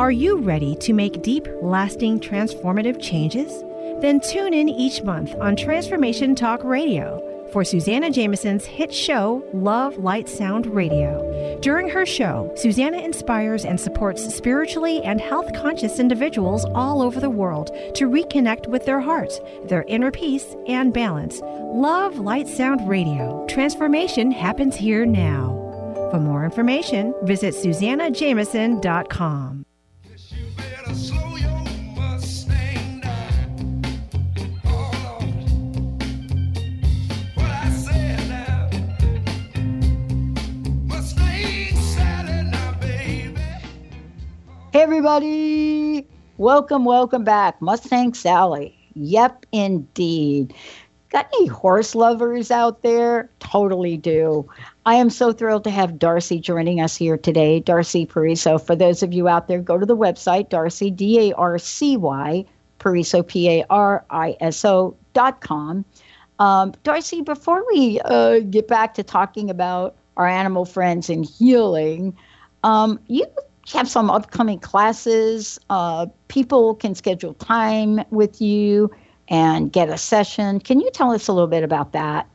[0.00, 3.52] Are you ready to make deep, lasting, transformative changes?
[4.00, 9.98] Then tune in each month on Transformation Talk Radio for Susanna Jameson's hit show, Love,
[9.98, 11.58] Light, Sound Radio.
[11.60, 17.28] During her show, Susanna inspires and supports spiritually and health conscious individuals all over the
[17.28, 21.42] world to reconnect with their hearts, their inner peace, and balance.
[21.42, 23.44] Love, Light, Sound Radio.
[23.50, 25.58] Transformation happens here now.
[26.10, 29.66] For more information, visit SusannaJameson.com.
[44.72, 46.06] Hey, everybody.
[46.38, 47.60] Welcome, welcome back.
[47.60, 48.78] Mustang Sally.
[48.94, 50.54] Yep, indeed.
[51.08, 53.28] Got any horse lovers out there?
[53.40, 54.48] Totally do.
[54.86, 58.64] I am so thrilled to have Darcy joining us here today, Darcy Pariso.
[58.64, 61.96] For those of you out there, go to the website, Darcy, D A R C
[61.96, 62.44] Y,
[62.78, 65.84] Pariso, P A R I S O dot com.
[66.38, 72.16] Um, Darcy, before we uh, get back to talking about our animal friends and healing,
[72.62, 73.26] um, you
[73.72, 75.58] have some upcoming classes.
[75.68, 78.90] Uh, people can schedule time with you
[79.28, 80.60] and get a session.
[80.60, 82.28] Can you tell us a little bit about that?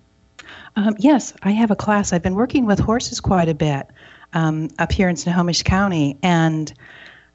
[0.75, 2.13] Um, yes, I have a class.
[2.13, 3.87] I've been working with horses quite a bit
[4.33, 6.73] um, up here in Snohomish County, and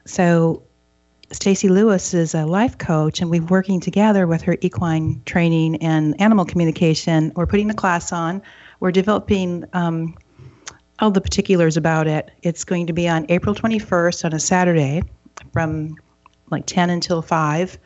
[0.05, 0.63] so
[1.31, 6.19] Stacy Lewis is a life coach, and we're working together with her equine training and
[6.21, 7.31] animal communication.
[7.35, 8.41] We're putting the class on.
[8.79, 10.15] We're developing um,
[11.01, 12.31] all the particulars about it.
[12.43, 15.01] It's going to be on April 21st on a Saturday
[15.51, 15.95] from
[16.51, 17.77] like 10 until 5.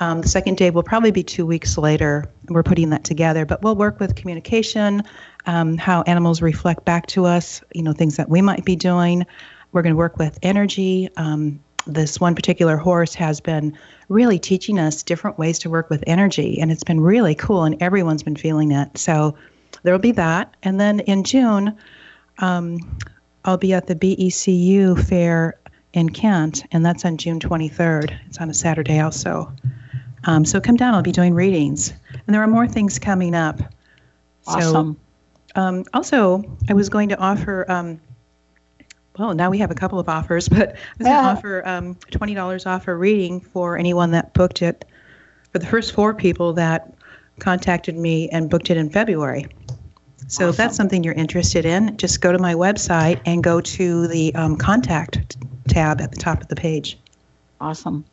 [0.00, 2.24] Um, the second day will probably be two weeks later.
[2.48, 5.02] We're putting that together, but we'll work with communication,
[5.46, 9.26] um, how animals reflect back to us, you know, things that we might be doing.
[9.72, 11.10] We're going to work with energy.
[11.16, 13.76] Um, this one particular horse has been
[14.08, 17.80] really teaching us different ways to work with energy, and it's been really cool, and
[17.82, 18.96] everyone's been feeling it.
[18.96, 19.36] So
[19.82, 20.54] there will be that.
[20.62, 21.76] And then in June,
[22.38, 22.98] um,
[23.44, 25.58] I'll be at the BECU fair
[25.92, 28.18] in Kent, and that's on June 23rd.
[28.26, 29.52] It's on a Saturday also.
[30.24, 30.94] Um, so come down.
[30.94, 33.60] I'll be doing readings, and there are more things coming up.
[34.46, 34.96] Awesome.
[35.54, 37.70] So, um, also, I was going to offer.
[37.70, 38.00] Um,
[39.18, 41.94] well, now we have a couple of offers, but I was going to offer um,
[42.10, 44.84] twenty dollars off a reading for anyone that booked it.
[45.52, 46.94] For the first four people that
[47.38, 49.46] contacted me and booked it in February.
[50.26, 54.06] So if that's something you're interested in, just go to my website and go to
[54.08, 55.36] the um, contact
[55.68, 56.98] tab at the top of the page.
[57.60, 58.04] Awesome.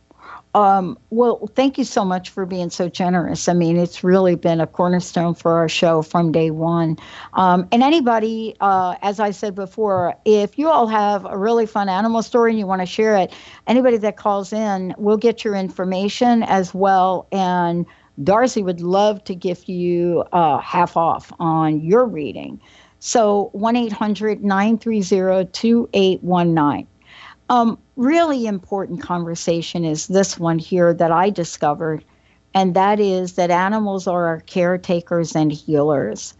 [0.53, 3.47] Um, well, thank you so much for being so generous.
[3.47, 6.97] I mean, it's really been a cornerstone for our show from day one.
[7.33, 11.87] Um, and anybody, uh, as I said before, if you all have a really fun
[11.87, 13.31] animal story and you want to share it,
[13.67, 17.27] anybody that calls in, we'll get your information as well.
[17.31, 17.85] And
[18.23, 22.59] Darcy would love to give you uh, half off on your reading.
[22.99, 26.87] So 1 800 930 2819.
[27.49, 32.03] Um, really important conversation is this one here that I discovered,
[32.53, 36.33] and that is that animals are our caretakers and healers.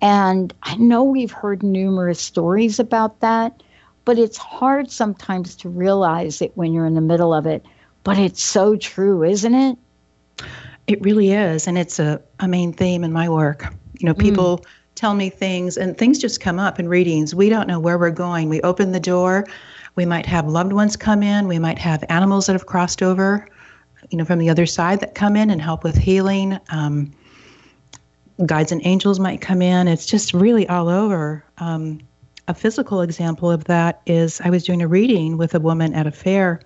[0.00, 3.62] And I know we've heard numerous stories about that,
[4.04, 7.64] but it's hard sometimes to realize it when you're in the middle of it.
[8.04, 9.78] But it's so true, isn't it?
[10.86, 13.72] It really is, and it's a, a main theme in my work.
[13.98, 14.66] You know, people mm.
[14.94, 17.34] tell me things, and things just come up in readings.
[17.34, 18.48] We don't know where we're going.
[18.48, 19.46] We open the door.
[19.96, 21.48] We might have loved ones come in.
[21.48, 23.48] We might have animals that have crossed over,
[24.10, 26.58] you know, from the other side that come in and help with healing.
[26.70, 27.12] Um,
[28.46, 29.88] guides and angels might come in.
[29.88, 31.44] It's just really all over.
[31.58, 32.00] Um,
[32.48, 36.06] a physical example of that is I was doing a reading with a woman at
[36.06, 36.60] a fair,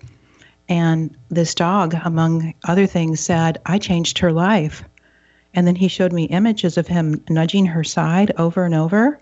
[0.69, 4.83] and this dog, among other things, said, I changed her life.
[5.55, 9.19] And then he showed me images of him nudging her side over and over.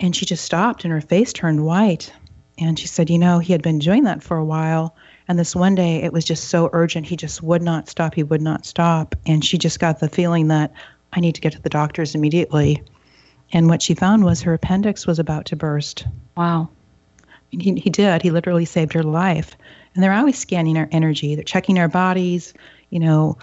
[0.00, 2.12] And she just stopped and her face turned white.
[2.58, 4.96] And she said, You know, he had been doing that for a while.
[5.28, 7.06] And this one day, it was just so urgent.
[7.06, 8.14] He just would not stop.
[8.14, 9.14] He would not stop.
[9.26, 10.72] And she just got the feeling that
[11.12, 12.82] I need to get to the doctors immediately.
[13.52, 16.04] And what she found was her appendix was about to burst.
[16.36, 16.68] Wow.
[17.50, 18.22] He, he did.
[18.22, 19.56] He literally saved her life.
[19.94, 21.34] And they're always scanning our energy.
[21.34, 22.54] They're checking our bodies,
[22.90, 23.38] you know,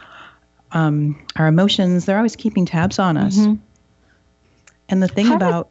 [0.72, 2.06] um, our emotions.
[2.06, 3.38] They're always keeping tabs on us.
[3.38, 3.60] Mhm.
[4.90, 5.70] And the thing How about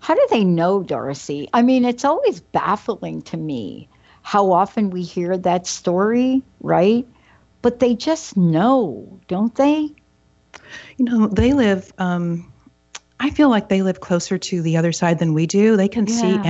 [0.00, 1.48] How do they know, Darcy?
[1.52, 3.88] I mean, it's always baffling to me
[4.22, 7.06] how often we hear that story, right?
[7.62, 9.90] But they just know, don't they?
[10.96, 12.52] you know they live um,
[13.20, 16.06] i feel like they live closer to the other side than we do they can
[16.06, 16.42] see Yeah.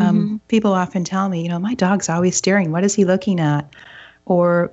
[0.00, 2.72] Energy um, people often tell me you know my dog's always staring.
[2.72, 3.68] What is he looking at?
[4.26, 4.72] Or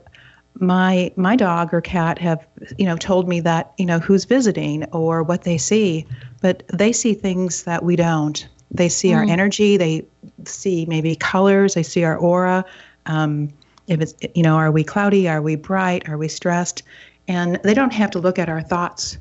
[0.60, 2.46] my my dog or cat have
[2.78, 6.06] you know told me that you know who's visiting or what they see.
[6.42, 8.48] But they see things that we don't.
[8.72, 9.30] They see our Mm.
[9.30, 9.78] energy.
[9.78, 10.06] They
[10.46, 11.74] see maybe colors.
[11.74, 12.66] They see our aura.
[13.06, 13.50] Um,
[13.88, 15.28] if it's you know are we cloudy?
[15.30, 16.08] Are we bright?
[16.10, 16.84] Are we stressed?
[17.28, 19.18] And they don't have to look at our thoughts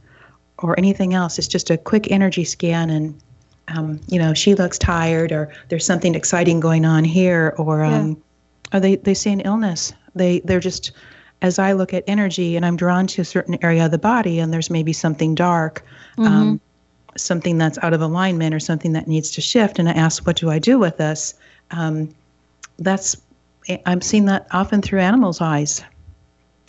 [0.59, 1.38] or anything else.
[1.38, 3.20] It's just a quick energy scan and
[3.68, 8.22] um, you know she looks tired or there's something exciting going on here or um,
[8.72, 9.92] or they, they see an illness.
[10.14, 10.92] They they're just
[11.42, 14.38] as i look at energy and i'm drawn to a certain area of the body
[14.38, 15.84] and there's maybe something dark
[16.18, 16.60] um,
[17.16, 20.36] something that's out of alignment or something that needs to shift and i ask what
[20.36, 21.34] do i do with this?
[21.70, 22.14] Um,
[22.78, 23.16] that's
[23.86, 25.82] i'm seeing that often through animals eyes.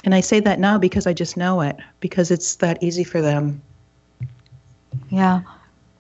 [0.03, 3.21] And i say that now because i just know it because it's that easy for
[3.21, 3.61] them.
[5.09, 5.41] Yeah.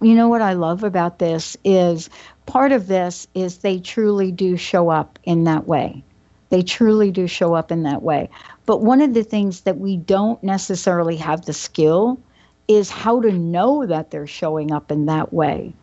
[0.01, 2.09] You know what I love about this is
[2.45, 6.03] part of this is they truly do show up in that way.
[6.49, 8.29] They truly do show up in that way.
[8.65, 12.19] But one of the things that we don't necessarily have the skill
[12.67, 15.73] is how to know that they're showing up in that way.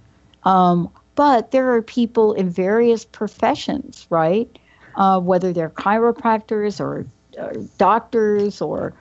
[0.44, 4.48] Um, but there are people in various professions, right?
[4.96, 7.06] Uh, whether they're chiropractors or,
[7.38, 8.94] or doctors or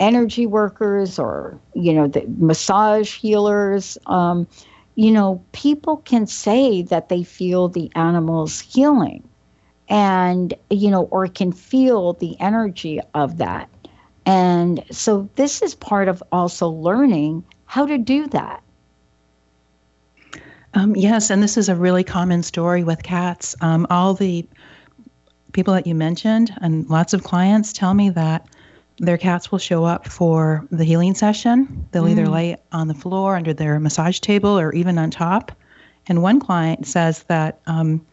[0.00, 4.46] energy workers or you know the massage healers um,
[4.94, 9.28] you know people can say that they feel the animals healing
[9.88, 13.68] and you know or can feel the energy of that
[14.26, 18.62] and so this is part of also learning how to do that
[20.74, 23.56] Um, yes, and this is a really common story with cats.
[23.60, 24.46] Um, all the
[25.52, 28.46] people that you mentioned and lots of clients tell me that
[28.98, 31.86] their cats will show up for the healing session.
[31.92, 32.32] They'll either Mm.
[32.32, 35.52] lay on the floor under their massage table or even on top.
[36.08, 38.04] And one client says that um,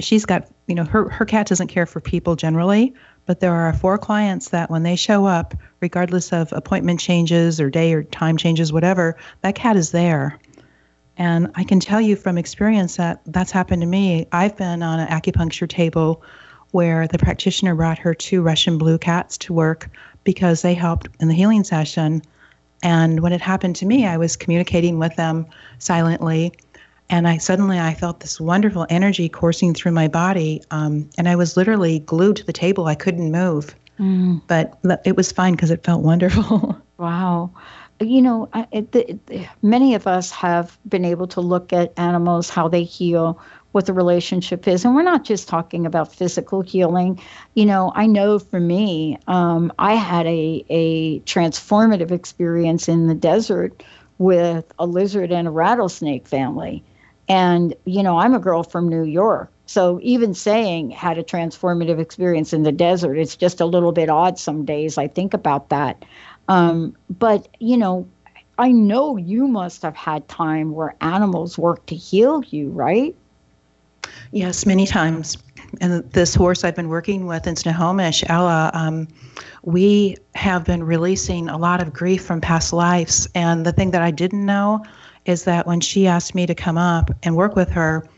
[0.00, 2.94] she's got, you know, her, her cat doesn't care for people generally,
[3.26, 7.68] but there are four clients that when they show up, regardless of appointment changes or
[7.68, 10.38] day or time changes, whatever, that cat is there.
[11.18, 14.26] And I can tell you from experience that that's happened to me.
[14.32, 16.22] I've been on an acupuncture table
[16.72, 19.88] where the practitioner brought her two Russian blue cats to work
[20.24, 22.22] because they helped in the healing session.
[22.82, 25.46] And when it happened to me, I was communicating with them
[25.78, 26.52] silently.
[27.08, 31.36] And I suddenly I felt this wonderful energy coursing through my body, um, and I
[31.36, 32.86] was literally glued to the table.
[32.86, 33.74] I couldn't move,
[34.48, 36.76] but it was fine because it felt wonderful.
[36.98, 37.50] Wow.
[38.00, 39.18] You know, I- it, the,
[39.62, 43.38] many of us have been able to look at animals, how they heal,
[43.76, 44.86] what the relationship is.
[44.86, 47.20] And we're not just talking about physical healing.
[47.52, 53.14] You know, I know for me, um, I had a, a transformative experience in the
[53.14, 53.82] desert
[54.16, 56.82] with a lizard and a rattlesnake family.
[57.28, 59.52] And, you know, I'm a girl from New York.
[59.66, 64.08] So even saying had a transformative experience in the desert, it's just a little bit
[64.08, 64.96] odd some days.
[64.96, 66.02] I think about that.
[66.48, 68.08] Um, but, you know,
[68.56, 73.14] I know you must have had time where animals work to heal you, right?
[74.32, 75.36] Yes, many times.
[75.80, 79.08] And this horse I've been working with in Snohomish, Ella, um,
[79.62, 83.28] we have been releasing a lot of grief from past lives.
[83.34, 84.84] And the thing that I didn't know
[85.24, 88.08] is that when she asked me to come up and work with her,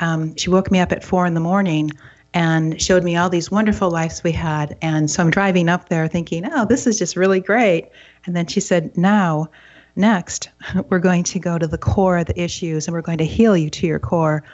[0.00, 1.90] um, she woke me up at four in the morning
[2.34, 4.76] and showed me all these wonderful lives we had.
[4.82, 7.88] And so I'm driving up there thinking, oh, this is just really great.
[8.26, 9.48] And then she said, now,
[9.96, 10.50] next,
[10.90, 13.56] we're going to go to the core of the issues and we're going to heal
[13.56, 14.44] you to your core.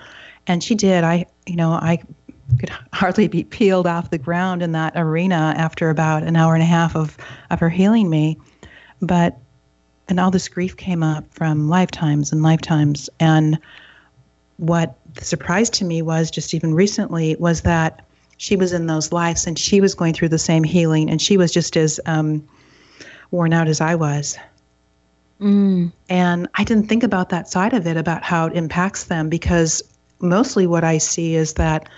[0.46, 1.04] And she did.
[1.04, 2.02] I, you know, I
[2.58, 6.62] could hardly be peeled off the ground in that arena after about an hour and
[6.62, 7.16] a half of,
[7.50, 8.38] of her healing me.
[9.00, 9.38] But
[10.08, 13.08] and all this grief came up from lifetimes and lifetimes.
[13.20, 13.58] And
[14.58, 18.04] what surprised to me was just even recently was that
[18.36, 21.36] she was in those lives and she was going through the same healing and she
[21.36, 22.46] was just as um,
[23.30, 24.36] worn out as I was.
[25.40, 25.92] Mm.
[26.08, 29.82] And I didn't think about that side of it, about how it impacts them, because
[30.24, 31.88] mostly what I see is that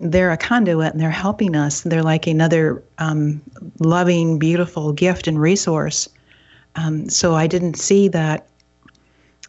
[0.00, 1.82] they're a conduit and they're helping us.
[1.82, 3.42] They're like another um,
[3.78, 6.08] loving, beautiful gift and resource.
[6.76, 8.46] Um, so I didn't see that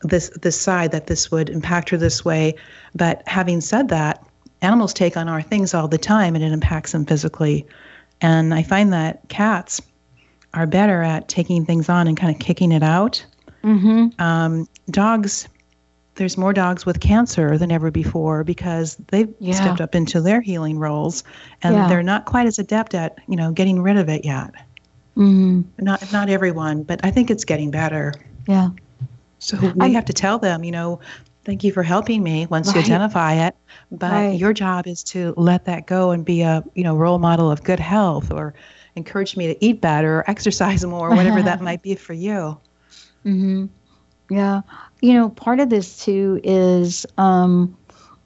[0.04, 2.56] this this side that this would impact her this way.
[2.96, 4.26] But having said that,
[4.62, 7.66] animals take on our things all the time and it impacts them physically.
[8.20, 9.82] And I find that cats
[10.54, 13.24] are better at taking things on and kind of kicking it out.
[13.64, 14.22] Mm-hmm.
[14.22, 15.48] Um, dogs,
[16.22, 19.54] there's more dogs with cancer than ever before because they've Yeah.
[19.56, 21.24] stepped up into their healing roles,
[21.64, 21.88] and Yeah.
[21.88, 24.52] they're not quite as adept at you know getting rid of it yet.
[25.18, 25.62] Mm-hmm.
[25.80, 28.14] Not not everyone, but I think it's getting better.
[28.48, 28.70] Yeah.
[29.40, 31.00] So we have to tell them, you know,
[31.44, 33.56] thank you for helping me once you identify it,
[33.92, 34.40] but Right.
[34.40, 37.64] your job is to let that go and be a you know role model of
[37.64, 38.54] good health or
[38.96, 42.60] encourage me to eat better or exercise more, whatever that might be for you.
[43.24, 43.66] hmm
[44.30, 44.62] Yeah.
[45.02, 47.76] You know, part of this too is, um,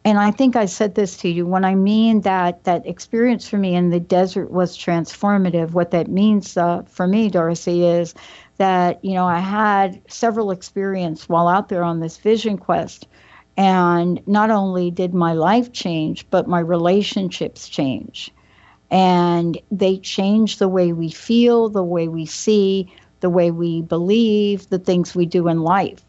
[0.03, 3.57] and I think I said this to you when I mean that that experience for
[3.57, 5.71] me in the desert was transformative.
[5.71, 8.13] What that means uh, for me, Darcy, is
[8.57, 13.07] that you know I had several experiences while out there on this vision quest,
[13.57, 18.31] and not only did my life change, but my relationships change
[18.91, 24.69] and they change the way we feel, the way we see, the way we believe,
[24.69, 26.05] the things we do in life.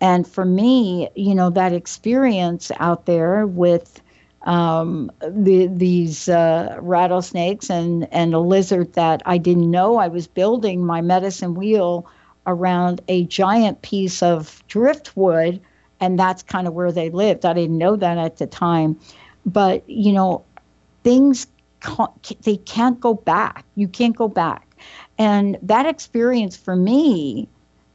[0.00, 4.00] And for me, you know, that experience out there with
[4.42, 10.26] um, the, these uh, rattlesnakes and, and a lizard that I didn't know I was
[10.26, 12.06] building my medicine wheel
[12.46, 15.60] around a giant piece of driftwood,
[15.98, 17.44] and that's kind of where they lived.
[17.44, 19.00] I didn't know that at the time.
[19.44, 20.44] But, you know,
[21.02, 21.46] things
[21.80, 23.64] can't, they can't go back.
[23.74, 24.76] You can't go back.
[25.18, 27.48] And that experience for me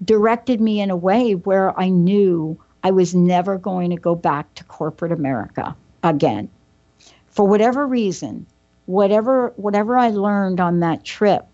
[0.04, 4.54] directed me in a way where I knew I was never going to go back
[4.56, 6.50] to corporate America again.
[7.28, 8.46] For whatever reason,
[8.86, 11.46] whatever whatever I learned on that trip,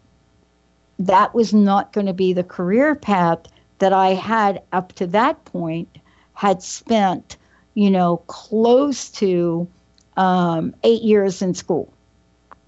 [0.99, 3.39] that was not going to be the career path
[3.79, 5.89] that I had up to that point
[6.33, 7.37] had spent,
[7.75, 9.67] you know, close to
[10.15, 11.93] um, eight years in school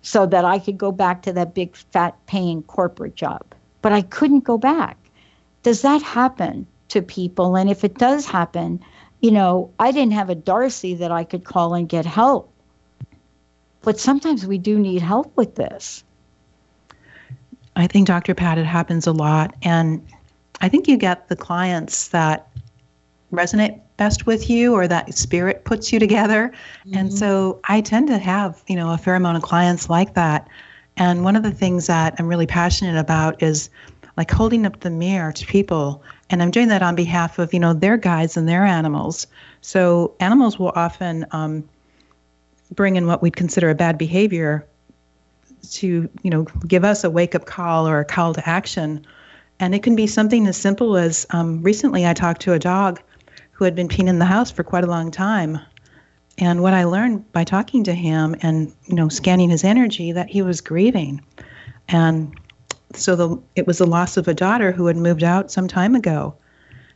[0.02, 3.44] so that I could go back to that big fat paying corporate job.
[3.82, 4.98] But I couldn't go back.
[5.64, 7.56] Does that happen to people?
[7.56, 8.84] And if it does happen,
[9.22, 12.52] you know, I didn't have a Darcy that I could call and get help.
[13.82, 16.04] But sometimes we do need help with this.
[17.76, 18.36] I think Dr.
[18.36, 19.56] Pat, it happens a lot.
[19.62, 20.06] And
[20.62, 22.48] I think you get the clients that
[23.32, 26.52] resonate best with you or that spirit puts you together.
[26.94, 27.18] And mm-hmm.
[27.18, 30.48] so I tend to have, you know, a fair amount of clients like that.
[30.98, 33.70] And one of the things that I'm really passionate about is
[34.20, 36.04] like holding up the mirror to people.
[36.30, 39.26] And I'm doing that on behalf of, you know, their guides and their animals.
[39.62, 41.68] So animals will often um,
[42.76, 44.68] bring in what we'd consider a bad behavior
[45.72, 49.06] to you know give us a wake up call or a call to action
[49.60, 53.02] and it can be something as simple as um, recently i talked to a dog
[53.52, 55.60] who had been peeing in the house for quite a long time
[56.38, 60.30] and what i learned by talking to him and you know scanning his energy that
[60.30, 61.22] he was grieving
[61.90, 62.39] and
[62.94, 65.96] so the it was the loss of a daughter who had moved out some time
[65.96, 66.34] ago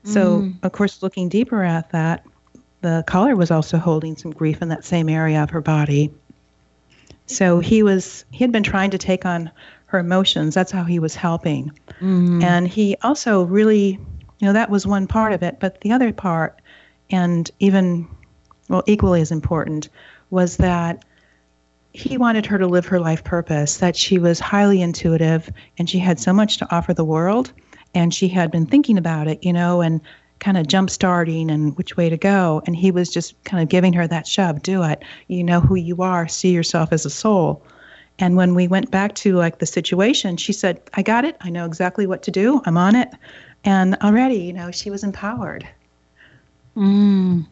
[0.04, 0.56] so Mm.
[0.64, 2.26] of course looking deeper at that
[2.82, 6.12] the caller was also holding some grief in that same area of her body
[7.26, 9.50] so he was he had been trying to take on
[9.86, 10.56] her emotions.
[10.56, 11.72] That's how he was helping.
[12.02, 12.44] Mm.
[12.44, 14.00] And he also really,
[14.40, 16.60] you know, that was one part of it, but the other part
[17.12, 18.08] and even
[18.70, 19.90] well equally as important
[20.32, 21.06] was that
[21.94, 26.00] he wanted her to live her life purpose, that she was highly intuitive and she
[26.00, 27.54] had so much to offer the world
[27.94, 30.02] and she had been thinking about it, you know, and
[30.40, 32.64] kind of jump starting and which way to go.
[32.66, 35.04] And he was just kind of giving her that shove, do it.
[35.28, 37.64] You know who you are, see yourself as a soul.
[38.18, 41.38] And when we went back to like the situation, she said, I got it.
[41.42, 42.62] I know exactly what to do.
[42.66, 43.10] I'm on it.
[43.64, 45.68] And already, you know, she was empowered.
[46.76, 47.48] Mm.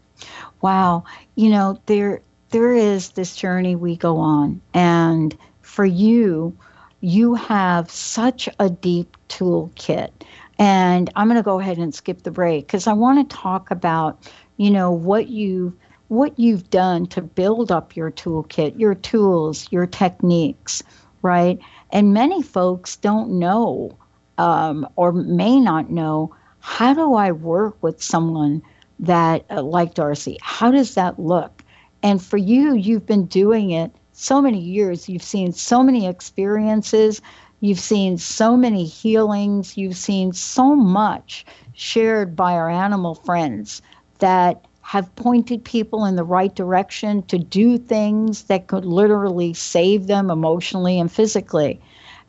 [0.61, 1.03] Wow.
[1.35, 2.21] You know, there
[2.51, 6.55] there is this journey we go on and for you
[7.01, 10.11] you have such a deep toolkit.
[10.59, 13.71] And I'm going to go ahead and skip the break cuz I want to talk
[13.71, 15.73] about, you know, what you
[16.09, 20.83] what you've done to build up your toolkit, your tools, your techniques,
[21.21, 21.57] right?
[21.91, 23.97] And many folks don't know
[24.37, 28.61] um, or may not know how do I work with someone
[28.99, 30.37] that uh, like Darcy?
[30.41, 31.60] How does that look?
[32.03, 35.07] And for you, you've been doing it so many years.
[35.07, 37.21] You've seen so many experiences.
[37.59, 39.77] You've seen so many healings.
[39.77, 43.81] You've seen so much shared by our animal friends
[44.19, 50.07] that have pointed people in the right direction to do things that could literally save
[50.07, 51.79] them emotionally and physically.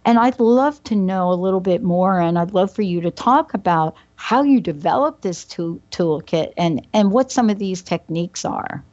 [0.04, 3.10] And I'd love to know a little bit more, and I'd love for you to
[3.10, 8.44] talk about how you developed this tool, toolkit and, and what some of these techniques
[8.44, 8.84] are.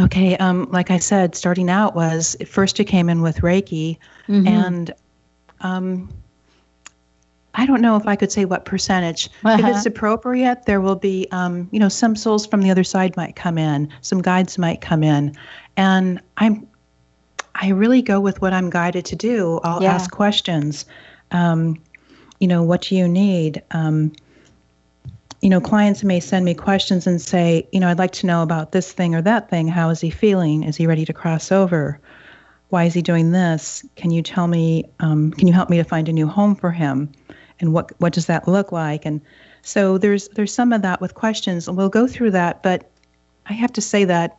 [0.00, 4.48] Okay, um, like I said, starting out was first you came in with Reiki, mm-hmm.
[4.48, 4.94] and
[5.60, 6.08] um,
[7.54, 9.28] I don't know if I could say what percentage.
[9.44, 9.58] Uh-huh.
[9.68, 13.16] If it's appropriate, there will be, um, you know, some souls from the other side
[13.16, 15.36] might come in, some guides might come in,
[15.76, 16.66] and I'm,
[17.54, 19.60] I really go with what I'm guided to do.
[19.62, 19.94] I'll yeah.
[19.94, 20.86] ask questions.
[21.30, 21.80] Um,
[22.40, 23.62] you know, what do you need?
[25.42, 28.42] You know, clients may send me questions and say, you know, I'd like to know
[28.42, 29.68] about this thing or that thing.
[29.68, 30.62] How is he feeling?
[30.62, 32.00] Is he ready to cross over?
[32.70, 33.84] Why is he doing this?
[33.96, 34.84] Can you tell me?
[35.00, 37.12] Um, can you help me to find a new home for him?
[37.62, 39.22] and what what does that look like and
[39.62, 42.90] so there's there's some of that with questions and we'll go through that but
[43.46, 44.36] i have to say that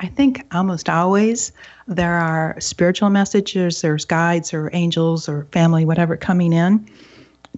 [0.00, 1.52] i think almost always
[1.86, 6.84] there are spiritual messages there's guides or angels or family whatever coming in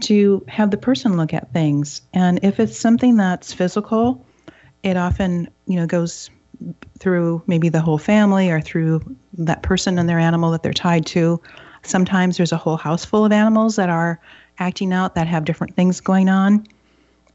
[0.00, 4.24] to have the person look at things and if it's something that's physical
[4.82, 6.30] it often you know goes
[6.98, 9.00] through maybe the whole family or through
[9.34, 11.40] that person and their animal that they're tied to
[11.82, 14.20] sometimes there's a whole house full of animals that are
[14.58, 16.66] acting out that have different things going on.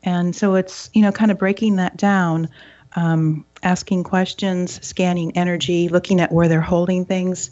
[0.04, 2.50] And so it's, you know, kind of breaking that down,
[2.96, 7.52] um, asking questions, scanning energy, looking at where they're holding things.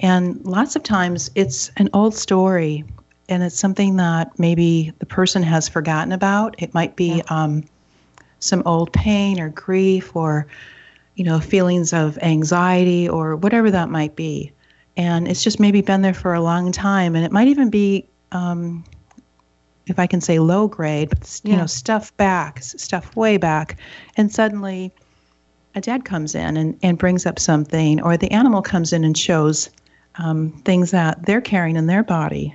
[0.00, 2.84] And lots of times it's an old story
[3.32, 6.54] and it's something that maybe the person has forgotten about.
[6.58, 7.22] It might be yeah.
[7.28, 7.64] um,
[8.38, 10.46] some old pain or grief or,
[11.16, 14.52] you know, feelings of anxiety or whatever that might be.
[14.96, 17.16] And it's just maybe been there for a long time.
[17.16, 18.84] And it might even be um,
[19.86, 21.58] if I can say low grade, but you yeah.
[21.58, 23.78] know, stuff back, stuff way back,
[24.16, 24.92] and suddenly
[25.74, 29.16] a dad comes in and, and brings up something, or the animal comes in and
[29.16, 29.70] shows
[30.16, 32.54] um, things that they're carrying in their body.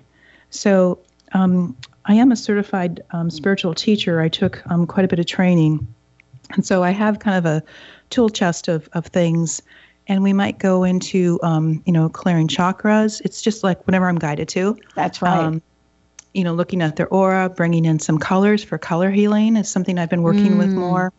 [0.49, 0.99] So
[1.33, 1.75] um,
[2.05, 4.21] I am a certified um, spiritual teacher.
[4.21, 5.85] I took um, quite a bit of training,
[6.51, 7.63] and so I have kind of a
[8.09, 9.61] tool chest of of things.
[10.09, 13.21] And we might go into um, you know clearing chakras.
[13.25, 14.77] It's just like whenever i'm guided to.
[14.95, 15.37] That's right.
[15.37, 15.61] Um,
[16.33, 19.97] you know looking at their aura bringing in some colors for color healing is something
[19.97, 20.57] i've been working mm.
[20.59, 21.11] with more.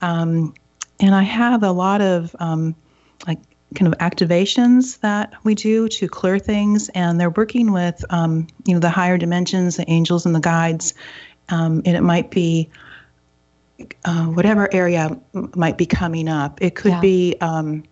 [0.00, 0.54] Um,
[1.00, 2.74] and i have a lot of um,
[3.26, 3.38] like
[3.74, 8.72] kind of activations that we do to clear things and they're working with um, you
[8.72, 10.94] know the higher dimensions the angels and the guides
[11.50, 12.68] um, and it might be
[14.04, 17.00] uh, whatever area m- might be coming up it could yeah.
[17.00, 17.82] be um,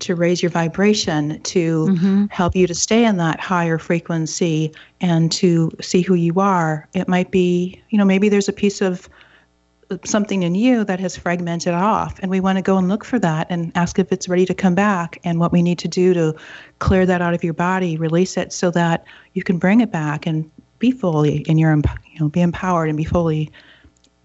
[0.00, 2.24] to raise your vibration, to mm-hmm.
[2.30, 6.88] help you to stay in that higher frequency and to see who you are.
[6.94, 9.08] It might be, you know, maybe there's a piece of
[10.04, 13.18] something in you that has fragmented off, and we want to go and look for
[13.18, 16.12] that and ask if it's ready to come back and what we need to do
[16.14, 16.34] to
[16.78, 20.26] clear that out of your body, release it so that you can bring it back
[20.26, 23.50] and be fully in your, you know, be empowered and be fully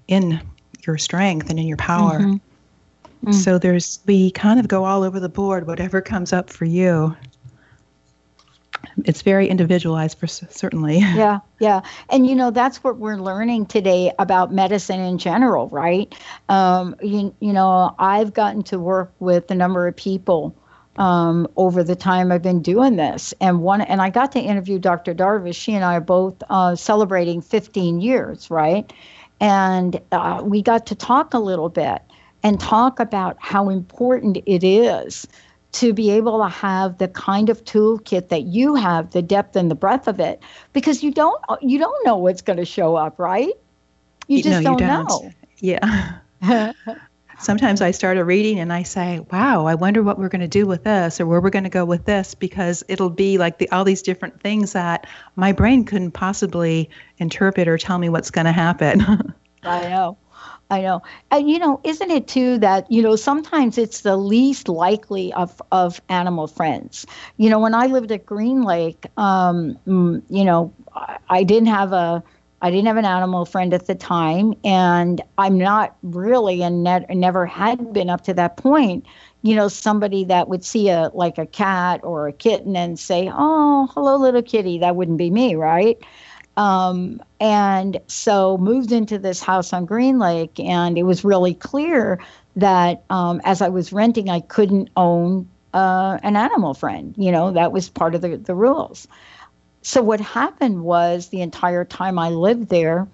[0.07, 0.41] in
[0.85, 2.19] your strength and in your power.
[2.19, 3.29] Mm-hmm.
[3.29, 3.33] Mm.
[3.33, 7.15] So there's we kind of go all over the board, whatever comes up for you.
[9.05, 10.99] It's very individualized for certainly.
[11.13, 16.13] Yeah, yeah, and you know that's what we're learning today about medicine in general, right?
[16.49, 20.55] Um, you you know I've gotten to work with a number of people
[20.97, 23.33] um, over the time I've been doing this.
[23.41, 25.13] And one, and I got to interview Dr.
[25.13, 25.55] Darvish.
[25.55, 28.91] She and I are both uh, celebrating 15 years, right?
[29.39, 32.01] And uh, we got to talk a little bit
[32.43, 35.27] and talk about how important it is
[35.73, 39.69] to be able to have the kind of toolkit that you have the depth and
[39.69, 43.19] the breadth of it because you don't you don't know what's going to show up
[43.19, 43.53] right?
[44.27, 45.23] You just no, don't, don't.
[45.23, 45.31] know.
[45.59, 46.13] Yeah.
[47.39, 50.47] Sometimes i start a reading and i say wow i wonder what we're going to
[50.47, 53.57] do with this or where we're going to go with this because it'll be like
[53.57, 58.31] the all these different things that my brain couldn't possibly interpret or tell me what's
[58.31, 59.33] going to happen.
[59.63, 60.17] I know
[60.73, 61.01] I know.
[61.29, 65.61] And you know, isn't it too that, you know, sometimes it's the least likely of,
[65.71, 67.05] of animal friends.
[67.37, 70.73] You know, when I lived at Green Lake, um, mm, you know,
[71.29, 72.23] I didn't have a
[72.61, 77.05] I didn't have an animal friend at the time, and I'm not really and ne-
[77.09, 79.05] never had been up to that point.
[79.41, 83.29] You know, somebody that would see a like a cat or a kitten and say,
[83.33, 85.97] "Oh, hello, little kitty." That wouldn't be me, right?
[86.55, 92.19] Um, and so moved into this house on Green Lake, and it was really clear
[92.55, 97.15] that um, as I was renting, I couldn't own uh, an animal friend.
[97.17, 99.07] You know, that was part of the, the rules.
[99.81, 103.07] So what happened was the entire time I lived there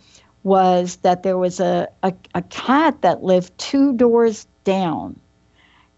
[0.43, 5.19] was that there was a, a, a cat that lived two doors down.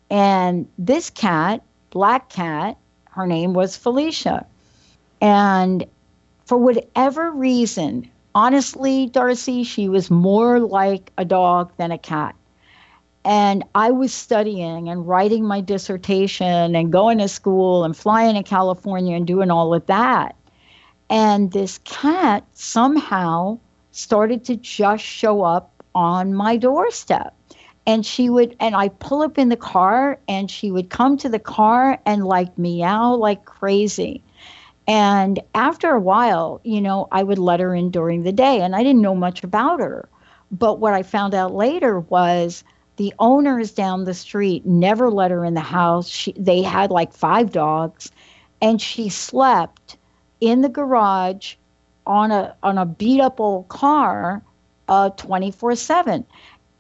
[0.10, 2.78] And this cat, black cat,
[3.12, 4.46] her name was Felicia.
[5.20, 5.86] And
[6.52, 12.36] for whatever reason, honestly, Darcy, she was more like a dog than a cat.
[13.24, 18.44] And I was studying and writing my dissertation and going to school and flying to
[18.44, 20.36] California and doing all of that.
[21.10, 23.58] And this cat somehow
[23.92, 27.34] started to just show up on my doorstep.
[27.88, 31.30] And she would, and I pull up in the car and she would come to
[31.30, 34.22] the car and like meow like crazy.
[34.92, 38.76] And after a while, you know, I would let her in during the day and
[38.76, 40.10] I didn't know much about her.
[40.52, 42.66] But what I found out later was
[42.98, 46.10] the owners down the street never let her in the house.
[46.10, 48.12] She, they had like five dogs
[48.62, 49.96] and she slept
[50.42, 51.56] in the garage
[52.06, 54.44] on a on a beat up old car
[54.90, 56.26] uh 24/7.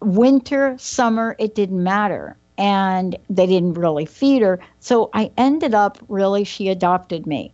[0.02, 2.36] Winter, summer, it didn't matter.
[2.58, 4.60] And they didn't really feed her.
[4.82, 7.54] So I ended up really she adopted me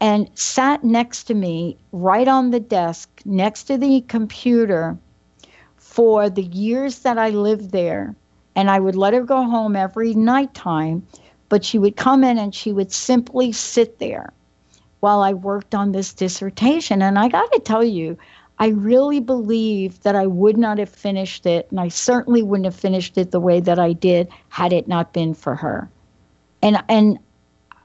[0.00, 4.96] and sat next to me right on the desk next to the computer
[5.76, 8.14] for the years that I lived there.
[8.54, 11.06] And I would let her go home every nighttime,
[11.48, 14.32] but she would come in and she would simply sit there
[15.00, 17.02] while I worked on this dissertation.
[17.02, 18.18] And I got to tell you,
[18.58, 22.74] I really believe that I would not have finished it, and I certainly wouldn't have
[22.74, 25.88] finished it the way that I did had it not been for her.
[26.60, 27.18] And and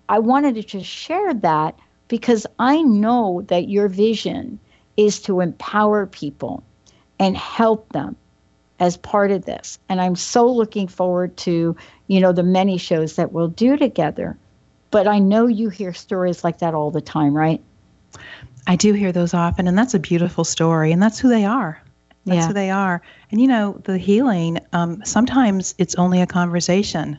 [0.09, 1.77] I wanted to just share that
[2.13, 4.59] because I know that your vision
[4.97, 6.63] is to empower people
[7.17, 8.15] and help them
[8.79, 9.79] as part of this.
[9.89, 14.37] And I'm so looking forward to, you know, the many shows that we'll do together.
[14.91, 17.63] But I know you hear stories like that all the time, right?
[18.67, 21.81] I do hear those often, and that's a beautiful story, and that's who they are.
[22.27, 22.47] That's Yeah.
[22.49, 23.01] who they are.
[23.31, 27.17] And you know, the healing, um, sometimes it's only a conversation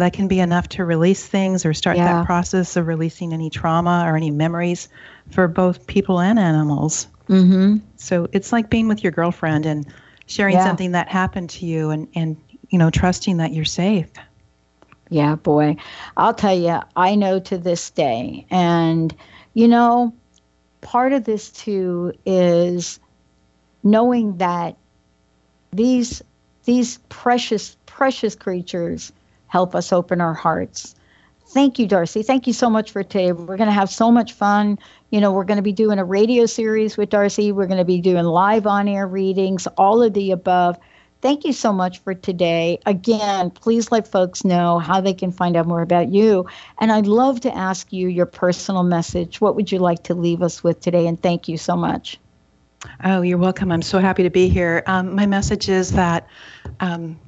[0.00, 2.04] that can be enough to release things or start Yeah.
[2.20, 4.88] that process of releasing any trauma or any memories
[5.30, 7.06] for both people and animals.
[7.28, 7.78] Mm-hmm.
[7.96, 9.86] So it's like being with your girlfriend and
[10.26, 10.64] sharing Yeah.
[10.64, 12.36] something that happened to you and, and
[12.68, 14.10] you know, trusting that you're safe.
[15.10, 15.76] Yeah, boy.
[16.16, 18.46] I'll tell you, I know to this day.
[18.50, 19.14] And,
[19.54, 20.14] you know,
[20.82, 23.00] part of this too is
[23.82, 24.76] knowing that
[25.72, 26.22] these
[26.64, 29.12] these precious precious creatures
[29.50, 30.94] help us open our hearts.
[31.48, 32.22] Thank you, Darcy.
[32.22, 33.32] Thank you so much for today.
[33.32, 34.78] We're going to have so much fun.
[35.10, 37.50] You know, we're going to be doing a radio series with Darcy.
[37.50, 40.78] We're going to be doing live on air readings, all of the above.
[41.22, 42.78] Thank you so much for today.
[42.86, 46.46] Again, please let folks know how they can find out more about you.
[46.78, 49.40] And I'd love to ask you your personal message.
[49.40, 51.08] What would you like to leave us with today?
[51.08, 52.18] And thank you so much.
[53.04, 53.72] Oh, you're welcome.
[53.72, 54.84] I'm so happy to be here.
[54.86, 56.26] Um, my message is that
[56.78, 57.18] um,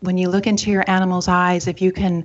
[0.00, 2.24] when you look into your animal's eyes, if you can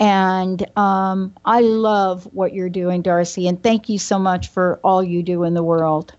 [0.00, 5.02] And um, I love what you're doing, Darcy, and thank you so much for all
[5.02, 6.14] you do in the world.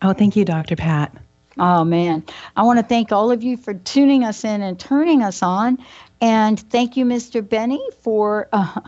[0.00, 0.76] Oh, thank you, Dr.
[0.76, 1.14] Pat.
[1.58, 2.24] Oh, man.
[2.56, 5.78] I want to thank all of you for tuning us in and turning us on.
[6.22, 7.46] And thank you, Mr.
[7.46, 8.80] Benny, for, uh,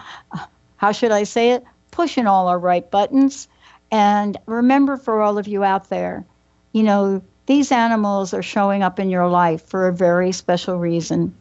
[0.77, 3.49] how should I say it, pushing all our right buttons.
[3.91, 6.25] And remember, for all of you out there,
[6.73, 11.35] you know, these animals are showing up in your life for a very special reason.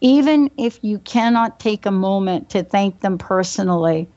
[0.00, 4.08] Even if you cannot take a moment to thank them personally,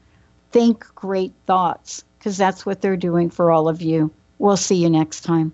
[0.51, 4.11] think great thoughts, because that's what they're doing for all of you.
[4.39, 5.53] We'll see you next time.